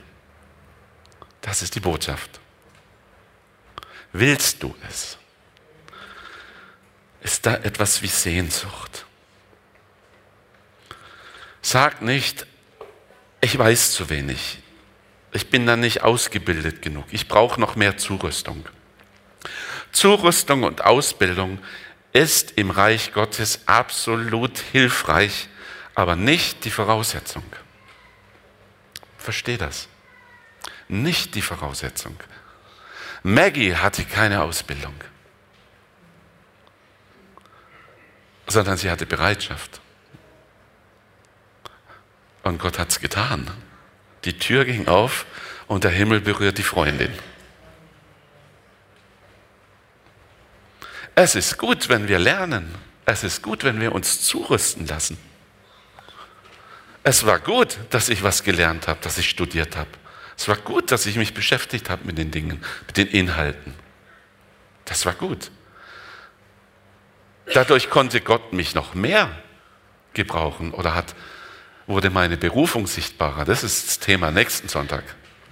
[1.42, 2.40] Das ist die Botschaft.
[4.12, 5.18] Willst du es?
[7.20, 9.04] Ist da etwas wie Sehnsucht?
[11.60, 12.46] Sag nicht,
[13.40, 14.58] ich weiß zu wenig.
[15.32, 17.04] Ich bin da nicht ausgebildet genug.
[17.10, 18.66] Ich brauche noch mehr Zurüstung.
[19.92, 21.58] Zurüstung und Ausbildung
[22.12, 25.48] ist im Reich Gottes absolut hilfreich,
[25.94, 27.44] aber nicht die Voraussetzung.
[29.18, 29.88] Versteh das.
[30.88, 32.18] Nicht die Voraussetzung.
[33.22, 34.94] Maggie hatte keine Ausbildung,
[38.46, 39.80] sondern sie hatte Bereitschaft.
[42.42, 43.48] Und Gott hat es getan.
[44.24, 45.24] Die Tür ging auf
[45.68, 47.12] und der Himmel berührt die Freundin.
[51.14, 52.74] Es ist gut, wenn wir lernen.
[53.04, 55.18] Es ist gut, wenn wir uns zurüsten lassen.
[57.02, 59.90] Es war gut, dass ich was gelernt habe, dass ich studiert habe.
[60.36, 63.74] Es war gut, dass ich mich beschäftigt habe mit den Dingen, mit den Inhalten.
[64.84, 65.50] Das war gut.
[67.52, 69.30] Dadurch konnte Gott mich noch mehr
[70.14, 71.14] gebrauchen oder hat,
[71.86, 73.44] wurde meine Berufung sichtbarer.
[73.44, 75.02] Das ist das Thema nächsten Sonntag.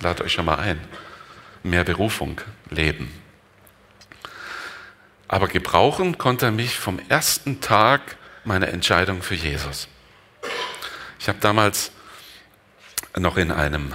[0.01, 0.81] Ladet euch schon mal ein.
[1.63, 3.13] Mehr Berufung leben.
[5.33, 9.87] Aber gebrauchen konnte er mich vom ersten Tag meiner Entscheidung für Jesus.
[11.21, 11.93] Ich habe damals
[13.17, 13.93] noch in einem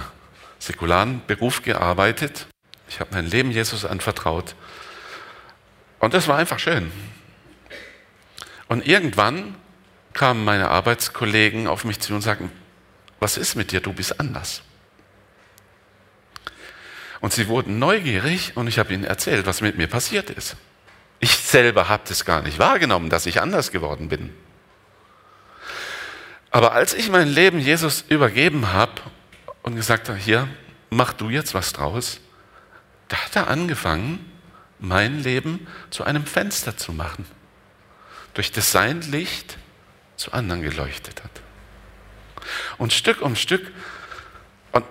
[0.58, 2.46] säkularen Beruf gearbeitet.
[2.88, 4.54] Ich habe mein Leben Jesus anvertraut.
[5.98, 6.90] Und das war einfach schön.
[8.68, 9.56] Und irgendwann
[10.14, 12.50] kamen meine Arbeitskollegen auf mich zu und sagten,
[13.20, 14.62] was ist mit dir, du bist anders.
[17.20, 20.56] Und sie wurden neugierig und ich habe ihnen erzählt, was mit mir passiert ist.
[21.26, 24.32] Ich selber habe das gar nicht wahrgenommen, dass ich anders geworden bin.
[26.52, 29.02] Aber als ich mein Leben Jesus übergeben habe
[29.62, 30.48] und gesagt habe, hier,
[30.88, 32.20] mach du jetzt was draus,
[33.08, 34.24] da hat er angefangen,
[34.78, 37.26] mein Leben zu einem Fenster zu machen,
[38.34, 39.58] durch das sein Licht
[40.14, 41.42] zu anderen geleuchtet hat.
[42.78, 43.72] Und Stück um Stück
[44.70, 44.84] und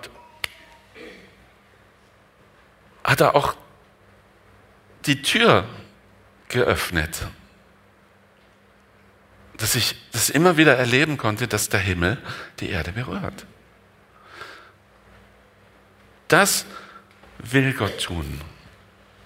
[3.04, 3.54] hat er auch
[5.06, 5.66] die Tür
[6.48, 7.26] geöffnet.
[9.56, 12.18] Dass ich das immer wieder erleben konnte, dass der Himmel
[12.60, 13.46] die Erde berührt.
[16.28, 16.66] Das
[17.38, 18.40] will Gott tun.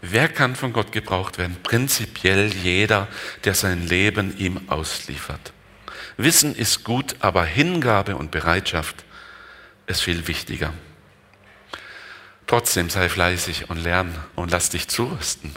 [0.03, 1.57] Wer kann von Gott gebraucht werden?
[1.63, 3.09] Prinzipiell jeder,
[3.45, 5.53] der sein Leben ihm ausliefert.
[6.17, 9.05] Wissen ist gut, aber Hingabe und Bereitschaft
[9.87, 10.73] ist viel wichtiger.
[12.47, 15.55] Trotzdem sei fleißig und lern und lass dich zurüsten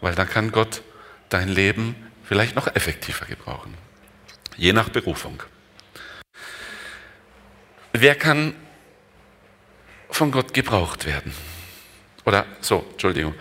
[0.00, 0.82] weil dann kann Gott
[1.28, 3.74] dein Leben vielleicht noch effektiver gebrauchen.
[4.56, 5.42] Je nach Berufung.
[7.92, 8.54] Wer kann
[10.10, 11.32] von Gott gebraucht werden?
[12.24, 13.34] Oder so, Entschuldigung.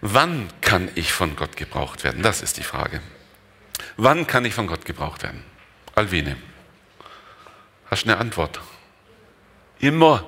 [0.00, 2.22] Wann kann ich von Gott gebraucht werden?
[2.22, 3.00] Das ist die Frage.
[3.96, 5.42] Wann kann ich von Gott gebraucht werden?
[5.94, 6.36] Alvine,
[7.90, 8.60] hast du eine Antwort?
[9.78, 10.24] Immer.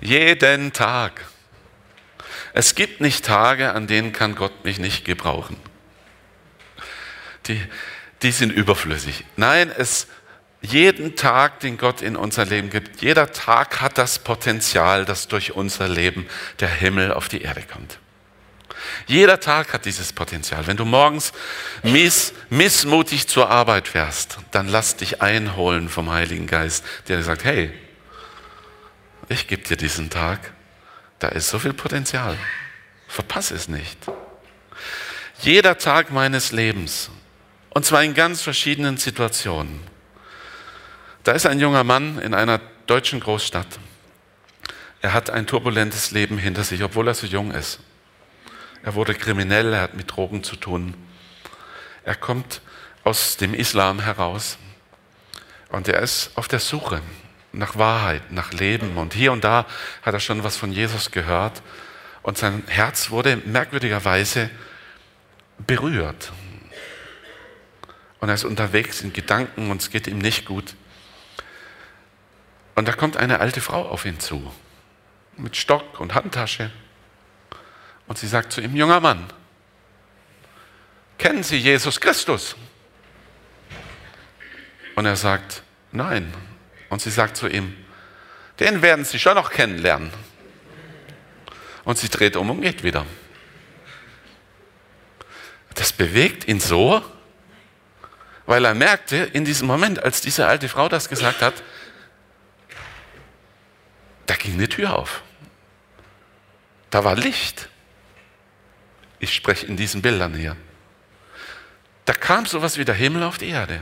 [0.00, 1.24] Jeden Tag.
[2.52, 5.56] Es gibt nicht Tage, an denen kann Gott mich nicht gebrauchen.
[7.46, 7.60] Die,
[8.22, 9.24] die sind überflüssig.
[9.36, 10.08] Nein, es
[10.62, 15.52] jeden Tag, den Gott in unser Leben gibt, jeder Tag hat das Potenzial, dass durch
[15.52, 16.26] unser Leben
[16.58, 17.98] der Himmel auf die Erde kommt.
[19.06, 20.66] Jeder Tag hat dieses Potenzial.
[20.66, 21.32] Wenn du morgens
[21.82, 27.44] miss, missmutig zur Arbeit fährst, dann lass dich einholen vom Heiligen Geist, der dir sagt,
[27.44, 27.72] hey,
[29.28, 30.52] ich gebe dir diesen Tag
[31.20, 32.36] da ist so viel Potenzial.
[33.06, 33.98] Verpasse es nicht.
[35.40, 37.10] Jeder Tag meines Lebens,
[37.70, 39.80] und zwar in ganz verschiedenen Situationen.
[41.22, 43.78] Da ist ein junger Mann in einer deutschen Großstadt.
[45.02, 47.80] Er hat ein turbulentes Leben hinter sich, obwohl er so jung ist.
[48.82, 50.94] Er wurde kriminell, er hat mit Drogen zu tun.
[52.04, 52.62] Er kommt
[53.04, 54.58] aus dem Islam heraus
[55.68, 57.00] und er ist auf der Suche
[57.52, 58.96] nach Wahrheit, nach Leben.
[58.96, 59.66] Und hier und da
[60.02, 61.62] hat er schon was von Jesus gehört.
[62.22, 64.50] Und sein Herz wurde merkwürdigerweise
[65.58, 66.32] berührt.
[68.20, 70.74] Und er ist unterwegs in Gedanken und es geht ihm nicht gut.
[72.74, 74.52] Und da kommt eine alte Frau auf ihn zu,
[75.36, 76.70] mit Stock und Handtasche.
[78.06, 79.32] Und sie sagt zu ihm, junger Mann,
[81.16, 82.56] kennen Sie Jesus Christus?
[84.96, 86.32] Und er sagt, nein.
[86.90, 87.74] Und sie sagt zu ihm,
[88.58, 90.10] den werden Sie schon noch kennenlernen.
[91.84, 93.06] Und sie dreht um und geht wieder.
[95.74, 97.02] Das bewegt ihn so,
[98.44, 101.54] weil er merkte in diesem Moment, als diese alte Frau das gesagt hat,
[104.26, 105.22] da ging eine Tür auf.
[106.90, 107.68] Da war Licht.
[109.20, 110.56] Ich spreche in diesen Bildern hier.
[112.04, 113.80] Da kam sowas wie der Himmel auf die Erde.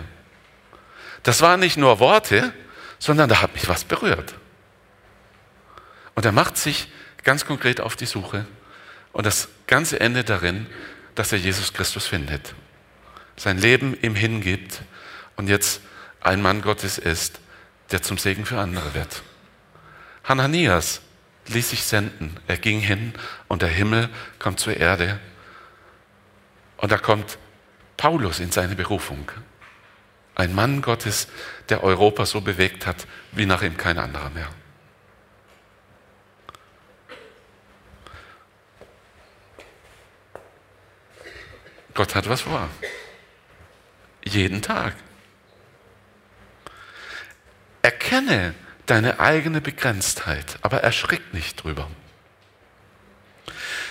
[1.22, 2.52] Das waren nicht nur Worte,
[2.98, 4.34] sondern da hat mich was berührt.
[6.14, 6.88] Und er macht sich
[7.22, 8.46] ganz konkret auf die Suche.
[9.12, 10.66] Und das Ganze endet darin,
[11.14, 12.54] dass er Jesus Christus findet.
[13.36, 14.82] Sein Leben ihm hingibt
[15.36, 15.80] und jetzt
[16.20, 17.40] ein Mann Gottes ist,
[17.90, 19.22] der zum Segen für andere wird.
[20.24, 21.00] Hananias
[21.46, 22.36] ließ sich senden.
[22.46, 23.14] Er ging hin
[23.46, 25.18] und der Himmel kommt zur Erde.
[26.76, 27.38] Und da kommt
[27.96, 29.30] Paulus in seine Berufung.
[30.34, 31.28] Ein Mann Gottes,
[31.70, 34.48] der Europa so bewegt hat, wie nach ihm kein anderer mehr.
[41.94, 42.68] Gott hat was vor.
[44.24, 44.94] Jeden Tag.
[47.82, 48.54] Erkenne
[48.86, 51.90] deine eigene Begrenztheit, aber erschrick nicht drüber,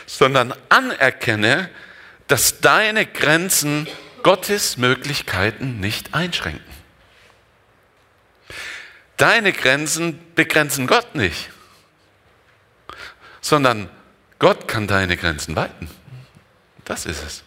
[0.06, 1.70] sondern anerkenne,
[2.28, 3.88] dass deine Grenzen
[4.24, 6.77] Gottes Möglichkeiten nicht einschränken.
[9.18, 11.50] Deine Grenzen begrenzen Gott nicht,
[13.42, 13.90] sondern
[14.40, 15.90] Gott kann deine Grenzen weiten.
[16.86, 17.44] Das ist es.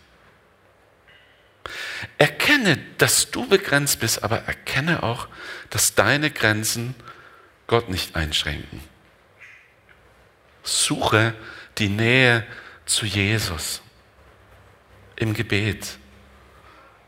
[2.18, 5.28] Erkenne, dass du begrenzt bist, aber erkenne auch,
[5.70, 6.94] dass deine Grenzen
[7.66, 8.80] Gott nicht einschränken.
[10.62, 11.34] Suche
[11.78, 12.44] die Nähe
[12.84, 13.80] zu Jesus
[15.16, 15.98] im Gebet,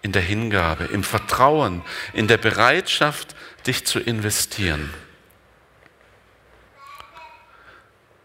[0.03, 1.83] in der Hingabe, im Vertrauen,
[2.13, 3.35] in der Bereitschaft,
[3.67, 4.93] dich zu investieren.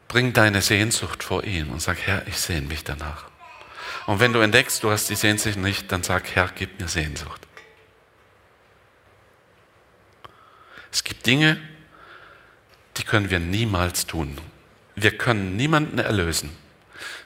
[0.07, 3.25] Bring deine Sehnsucht vor ihn und sag, Herr, ich sehne mich danach.
[4.07, 7.41] Und wenn du entdeckst, du hast die Sehnsucht nicht, dann sag, Herr, gib mir Sehnsucht.
[10.91, 11.59] Es gibt Dinge,
[12.95, 14.37] die können wir niemals tun.
[14.95, 16.49] Wir können niemanden erlösen.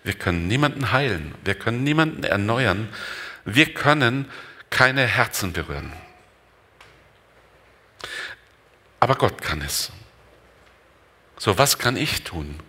[0.04, 1.36] Wir können niemanden heilen.
[1.45, 2.89] Wir können niemanden erneuern.
[3.46, 4.30] Wir können
[4.70, 5.94] keine Herzen berühren.
[9.00, 9.92] Aber Gott kann es.
[11.38, 12.60] So, was kann ich tun?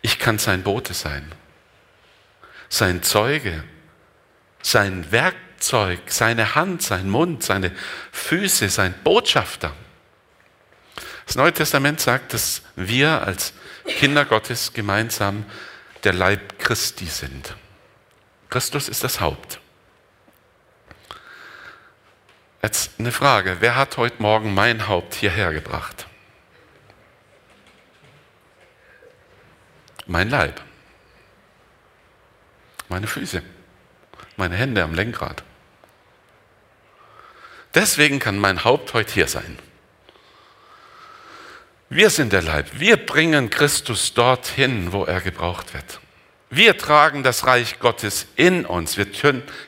[0.00, 1.32] Ich kann sein Bote sein
[2.74, 3.62] sein Zeuge,
[4.62, 7.72] sein Werkzeug, seine Hand, sein Mund, seine
[8.12, 9.72] Füße, sein Botschafter.
[11.26, 13.52] Das Neue Testament sagt, dass wir als
[13.86, 15.46] Kinder Gottes gemeinsam
[16.02, 17.54] der Leib Christi sind.
[18.50, 19.60] Christus ist das Haupt.
[22.64, 26.06] Jetzt eine Frage, wer hat heute Morgen mein Haupt hierher gebracht?
[30.06, 30.62] Mein Leib
[32.88, 33.42] meine Füße,
[34.36, 35.42] meine Hände am Lenkrad.
[37.74, 39.58] Deswegen kann mein Haupt heute hier sein.
[41.90, 42.66] Wir sind der Leib.
[42.78, 46.00] Wir bringen Christus dorthin, wo er gebraucht wird.
[46.50, 48.96] Wir tragen das Reich Gottes in uns.
[48.96, 49.06] Wir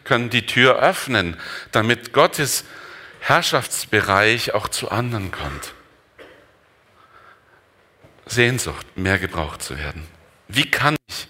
[0.05, 1.37] können die Tür öffnen,
[1.73, 2.65] damit Gottes
[3.27, 5.74] Herrschaftsbereich auch zu anderen kommt.
[8.24, 10.07] Sehnsucht, mehr gebraucht zu werden.
[10.47, 11.27] Wie kann ich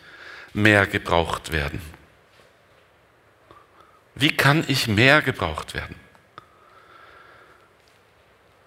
[0.52, 1.80] mehr gebraucht werden?
[4.14, 5.96] Wie kann ich mehr gebraucht werden?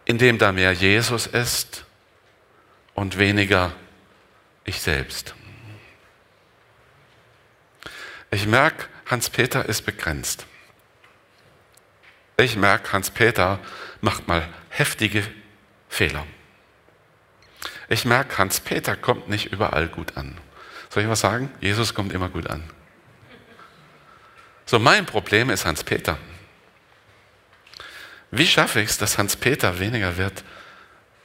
[0.06, 1.86] Indem da mehr Jesus ist
[2.96, 3.74] und weniger
[4.64, 5.36] ich selbst.
[8.32, 10.48] Ich merke, Hans-Peter ist begrenzt.
[12.40, 13.60] Ich merke, Hans-Peter
[14.00, 15.24] macht mal heftige
[15.90, 16.26] Fehler.
[17.90, 20.38] Ich merke, Hans-Peter kommt nicht überall gut an.
[20.90, 21.52] Soll ich was sagen?
[21.60, 22.64] Jesus kommt immer gut an.
[24.66, 26.18] So, mein Problem ist Hans-Peter.
[28.32, 30.44] Wie schaffe ich es, dass Hans-Peter weniger wird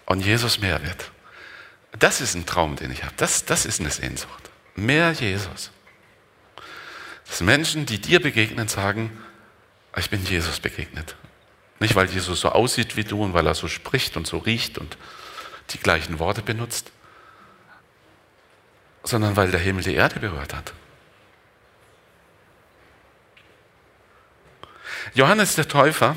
[0.06, 1.10] und Jesus mehr wird?
[1.98, 3.14] Das ist ein Traum, den ich habe.
[3.16, 4.50] Das, das ist eine Sehnsucht.
[4.74, 5.70] Mehr Jesus.
[7.26, 9.23] Dass Menschen, die dir begegnen, sagen,
[9.96, 11.16] ich bin Jesus begegnet.
[11.80, 14.78] Nicht, weil Jesus so aussieht wie du und weil er so spricht und so riecht
[14.78, 14.96] und
[15.70, 16.92] die gleichen Worte benutzt,
[19.02, 20.72] sondern weil der Himmel die Erde berührt hat.
[25.14, 26.16] Johannes der Täufer,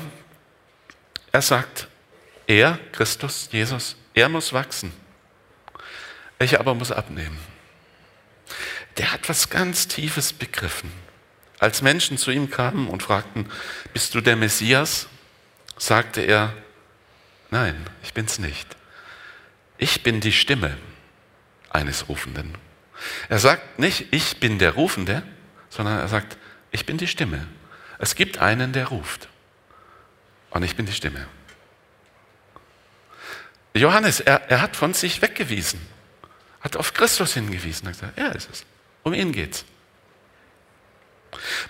[1.30, 1.88] er sagt,
[2.46, 4.92] er, Christus, Jesus, er muss wachsen.
[6.38, 7.38] Ich aber muss abnehmen.
[8.96, 10.90] Der hat was ganz Tiefes begriffen.
[11.58, 13.50] Als Menschen zu ihm kamen und fragten,
[13.92, 15.08] bist du der Messias?
[15.76, 16.52] sagte er,
[17.50, 18.76] nein, ich bin's nicht.
[19.76, 20.76] Ich bin die Stimme
[21.70, 22.56] eines Rufenden.
[23.28, 25.22] Er sagt nicht, ich bin der Rufende,
[25.70, 26.36] sondern er sagt,
[26.72, 27.46] ich bin die Stimme.
[27.98, 29.28] Es gibt einen, der ruft.
[30.50, 31.26] Und ich bin die Stimme.
[33.74, 35.80] Johannes, er, er hat von sich weggewiesen,
[36.60, 38.64] hat auf Christus hingewiesen, hat gesagt, er ist es.
[39.04, 39.64] Um ihn geht's.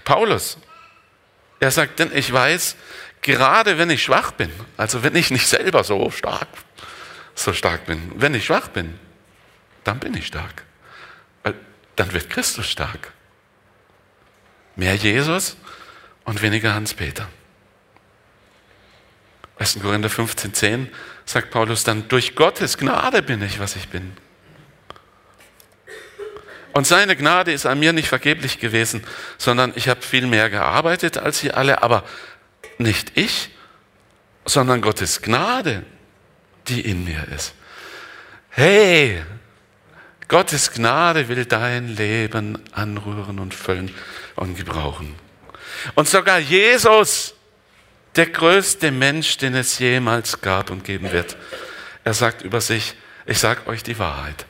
[0.05, 0.59] Paulus,
[1.61, 2.77] er sagt, denn ich weiß,
[3.23, 6.49] gerade wenn ich schwach bin, also wenn ich nicht selber so stark,
[7.35, 8.99] so stark bin, wenn ich schwach bin,
[9.85, 10.65] dann bin ich stark.
[11.97, 13.13] Dann wird Christus stark.
[14.77, 15.57] Mehr Jesus
[16.25, 17.29] und weniger Hans-Peter.
[19.59, 19.81] 1.
[19.83, 20.89] Korinther 15, 10
[21.25, 24.17] sagt Paulus dann, durch Gottes Gnade bin ich, was ich bin.
[26.79, 29.03] Und seine Gnade ist an mir nicht vergeblich gewesen,
[29.37, 32.05] sondern ich habe viel mehr gearbeitet als sie alle, aber
[32.79, 33.51] nicht ich,
[34.45, 35.83] sondern Gottes Gnade,
[36.69, 37.53] die in mir ist.
[38.51, 39.21] Hey,
[40.29, 43.93] Gottes Gnade will dein Leben anrühren und füllen
[44.37, 45.17] und gebrauchen.
[45.97, 47.35] Und sogar Jesus,
[48.15, 51.37] der größte Mensch, den es jemals gab und geben wird,
[52.05, 52.95] er sagt über sich,
[53.27, 54.47] ich sage euch die Wahrheit.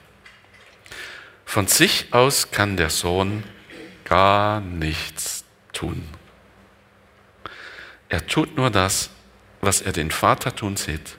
[1.48, 3.42] Von sich aus kann der Sohn
[4.04, 6.06] gar nichts tun.
[8.10, 9.08] Er tut nur das,
[9.62, 11.16] was er den Vater tun sieht.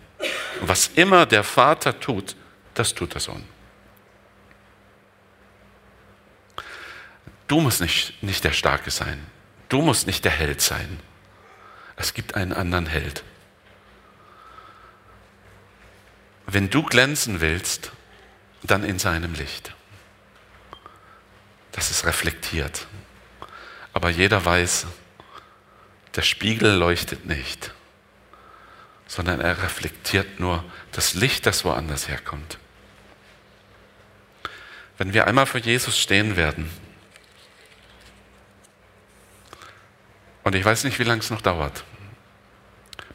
[0.61, 2.35] Was immer der Vater tut,
[2.75, 3.43] das tut der Sohn.
[7.47, 9.25] Du musst nicht, nicht der Starke sein.
[9.67, 10.99] Du musst nicht der Held sein.
[11.95, 13.23] Es gibt einen anderen Held.
[16.45, 17.93] Wenn du glänzen willst,
[18.61, 19.73] dann in seinem Licht.
[21.79, 22.87] Das ist reflektiert.
[23.93, 24.85] Aber jeder weiß,
[26.13, 27.73] der Spiegel leuchtet nicht,
[29.07, 30.61] sondern er reflektiert nur
[30.91, 32.57] das Licht, das woanders herkommt.
[34.97, 36.69] Wenn wir einmal vor Jesus stehen werden,
[40.43, 41.85] und ich weiß nicht, wie lange es noch dauert,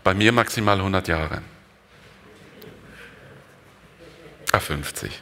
[0.02, 1.42] bei mir maximal 100 Jahre,
[4.52, 5.20] ah, 50,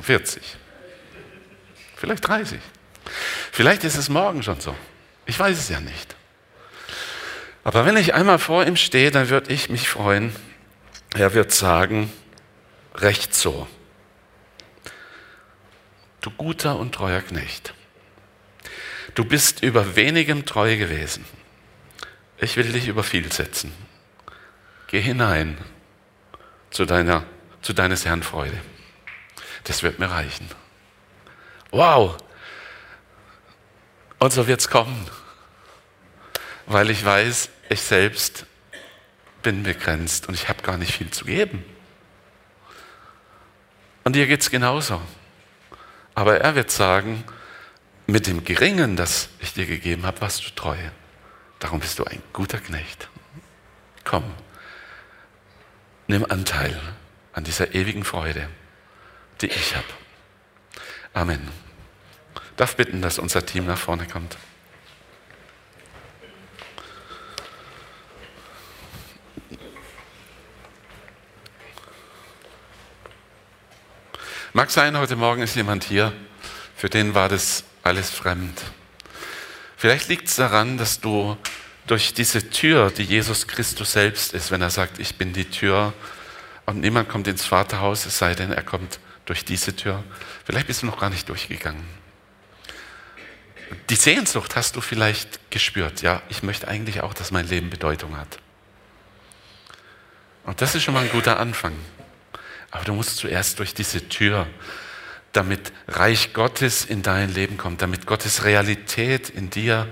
[0.00, 0.58] 40,
[2.04, 2.60] vielleicht 30,
[3.50, 4.76] vielleicht ist es morgen schon so,
[5.26, 6.14] ich weiß es ja nicht.
[7.64, 10.36] Aber wenn ich einmal vor ihm stehe, dann würde ich mich freuen.
[11.14, 12.12] Er wird sagen,
[12.94, 13.66] recht so.
[16.20, 17.72] Du guter und treuer Knecht.
[19.14, 21.24] Du bist über wenigem treu gewesen.
[22.36, 23.72] Ich will dich über viel setzen.
[24.88, 25.56] Geh hinein
[26.70, 27.24] zu, deiner,
[27.62, 28.60] zu deines Herrn Freude.
[29.64, 30.50] Das wird mir reichen.
[31.74, 32.16] Wow!
[34.20, 35.10] Und so wird es kommen,
[36.66, 38.46] weil ich weiß, ich selbst
[39.42, 41.64] bin begrenzt und ich habe gar nicht viel zu geben.
[44.04, 45.02] Und dir geht es genauso.
[46.14, 47.24] Aber er wird sagen,
[48.06, 50.76] mit dem Geringen, das ich dir gegeben habe, warst du treu.
[51.58, 53.08] Darum bist du ein guter Knecht.
[54.04, 54.22] Komm,
[56.06, 56.80] nimm Anteil
[57.32, 58.48] an dieser ewigen Freude,
[59.40, 59.88] die ich habe.
[61.14, 61.63] Amen.
[62.56, 64.36] Darf bitten, dass unser Team nach vorne kommt.
[74.52, 76.12] Mag sein, heute Morgen ist jemand hier,
[76.76, 78.62] für den war das alles fremd.
[79.76, 81.36] Vielleicht liegt es daran, dass du
[81.88, 85.92] durch diese Tür, die Jesus Christus selbst ist, wenn er sagt, ich bin die Tür
[86.66, 90.04] und niemand kommt ins Vaterhaus, es sei denn, er kommt durch diese Tür.
[90.44, 92.03] Vielleicht bist du noch gar nicht durchgegangen.
[93.90, 96.02] Die Sehnsucht hast du vielleicht gespürt.
[96.02, 98.38] Ja, ich möchte eigentlich auch, dass mein Leben Bedeutung hat.
[100.44, 101.74] Und das ist schon mal ein guter Anfang.
[102.70, 104.46] Aber du musst zuerst durch diese Tür,
[105.32, 109.88] damit Reich Gottes in dein Leben kommt, damit Gottes Realität in dir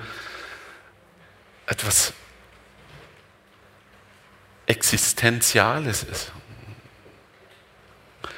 [1.66, 2.12] etwas
[4.66, 6.32] Existenziales ist.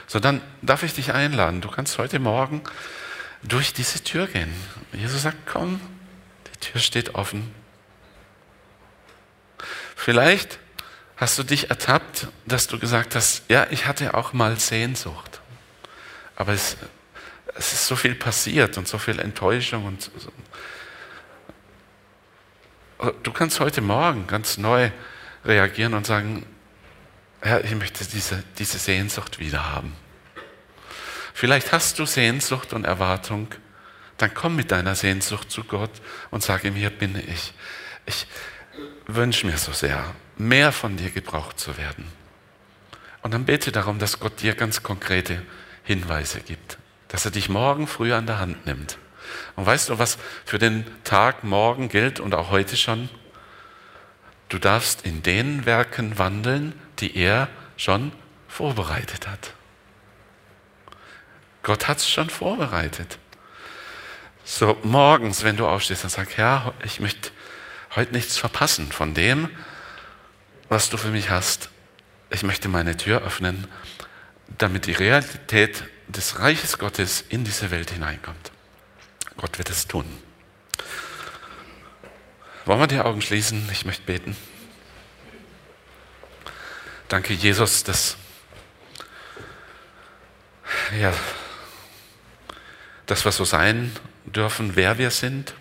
[0.06, 1.60] So, dann darf ich dich einladen.
[1.60, 2.62] Du kannst heute Morgen
[3.44, 4.52] durch diese Tür gehen.
[4.92, 5.80] Jesus sagt, komm,
[6.52, 7.54] die Tür steht offen.
[9.96, 10.58] Vielleicht
[11.16, 15.40] Hast du dich ertappt, dass du gesagt hast, ja, ich hatte auch mal Sehnsucht,
[16.34, 16.76] aber es,
[17.54, 20.32] es ist so viel passiert und so viel Enttäuschung und so.
[23.22, 24.90] Du kannst heute Morgen ganz neu
[25.44, 26.46] reagieren und sagen,
[27.40, 29.94] Herr, ich möchte diese, diese Sehnsucht wieder haben.
[31.34, 33.48] Vielleicht hast du Sehnsucht und Erwartung,
[34.16, 35.90] dann komm mit deiner Sehnsucht zu Gott
[36.30, 37.52] und sag ihm, hier bin ich.
[38.06, 38.26] Ich,
[39.06, 40.04] wünsche mir so sehr,
[40.36, 42.06] mehr von dir gebraucht zu werden.
[43.22, 45.42] Und dann bete darum, dass Gott dir ganz konkrete
[45.82, 46.78] Hinweise gibt,
[47.08, 48.98] dass er dich morgen früh an der Hand nimmt.
[49.56, 53.08] Und weißt du, was für den Tag morgen gilt und auch heute schon?
[54.48, 58.12] Du darfst in den Werken wandeln, die er schon
[58.46, 59.54] vorbereitet hat.
[61.64, 63.18] Gott hat es schon vorbereitet.
[64.44, 67.30] So morgens, wenn du aufstehst und sagst, ja, ich möchte
[67.96, 69.48] heute nichts verpassen von dem,
[70.68, 71.70] was du für mich hast.
[72.30, 73.66] Ich möchte meine Tür öffnen,
[74.58, 78.52] damit die Realität des Reiches Gottes in diese Welt hineinkommt.
[79.38, 80.04] Gott wird es tun.
[82.66, 83.66] Wollen wir die Augen schließen?
[83.72, 84.36] Ich möchte beten.
[87.08, 88.16] Danke, Jesus, dass,
[90.98, 91.12] ja,
[93.06, 93.92] dass wir so sein
[94.24, 95.54] dürfen, wer wir sind,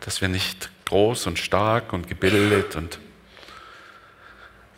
[0.00, 2.98] dass wir nicht groß und stark und gebildet und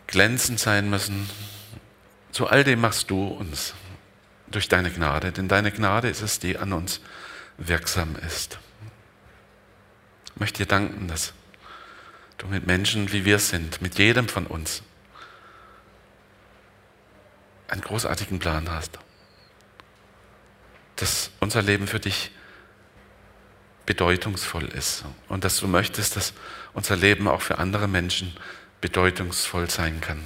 [0.06, 1.28] glänzend sein müssen.
[2.32, 3.74] Zu all dem machst du uns
[4.48, 7.00] durch deine Gnade, denn deine Gnade ist es, die an uns
[7.58, 8.58] wirksam ist.
[10.34, 11.32] Ich möchte dir danken, dass
[12.38, 14.82] du mit Menschen, wie wir sind, mit jedem von uns,
[17.68, 18.98] einen großartigen Plan hast
[21.00, 22.30] dass unser Leben für dich
[23.86, 26.32] bedeutungsvoll ist und dass du möchtest, dass
[26.74, 28.36] unser Leben auch für andere Menschen
[28.80, 30.22] bedeutungsvoll sein kann.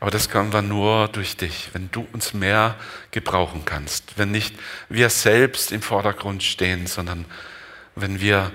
[0.00, 2.76] Aber das können wir nur durch dich, wenn du uns mehr
[3.10, 4.54] gebrauchen kannst, wenn nicht
[4.88, 7.24] wir selbst im Vordergrund stehen, sondern
[7.94, 8.52] wenn wir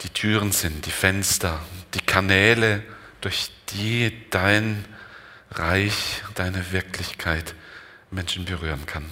[0.00, 1.60] die Türen sind, die Fenster,
[1.92, 2.82] die Kanäle,
[3.20, 4.84] durch die dein
[5.50, 7.54] Reich, deine Wirklichkeit
[8.10, 9.04] Menschen berühren kann.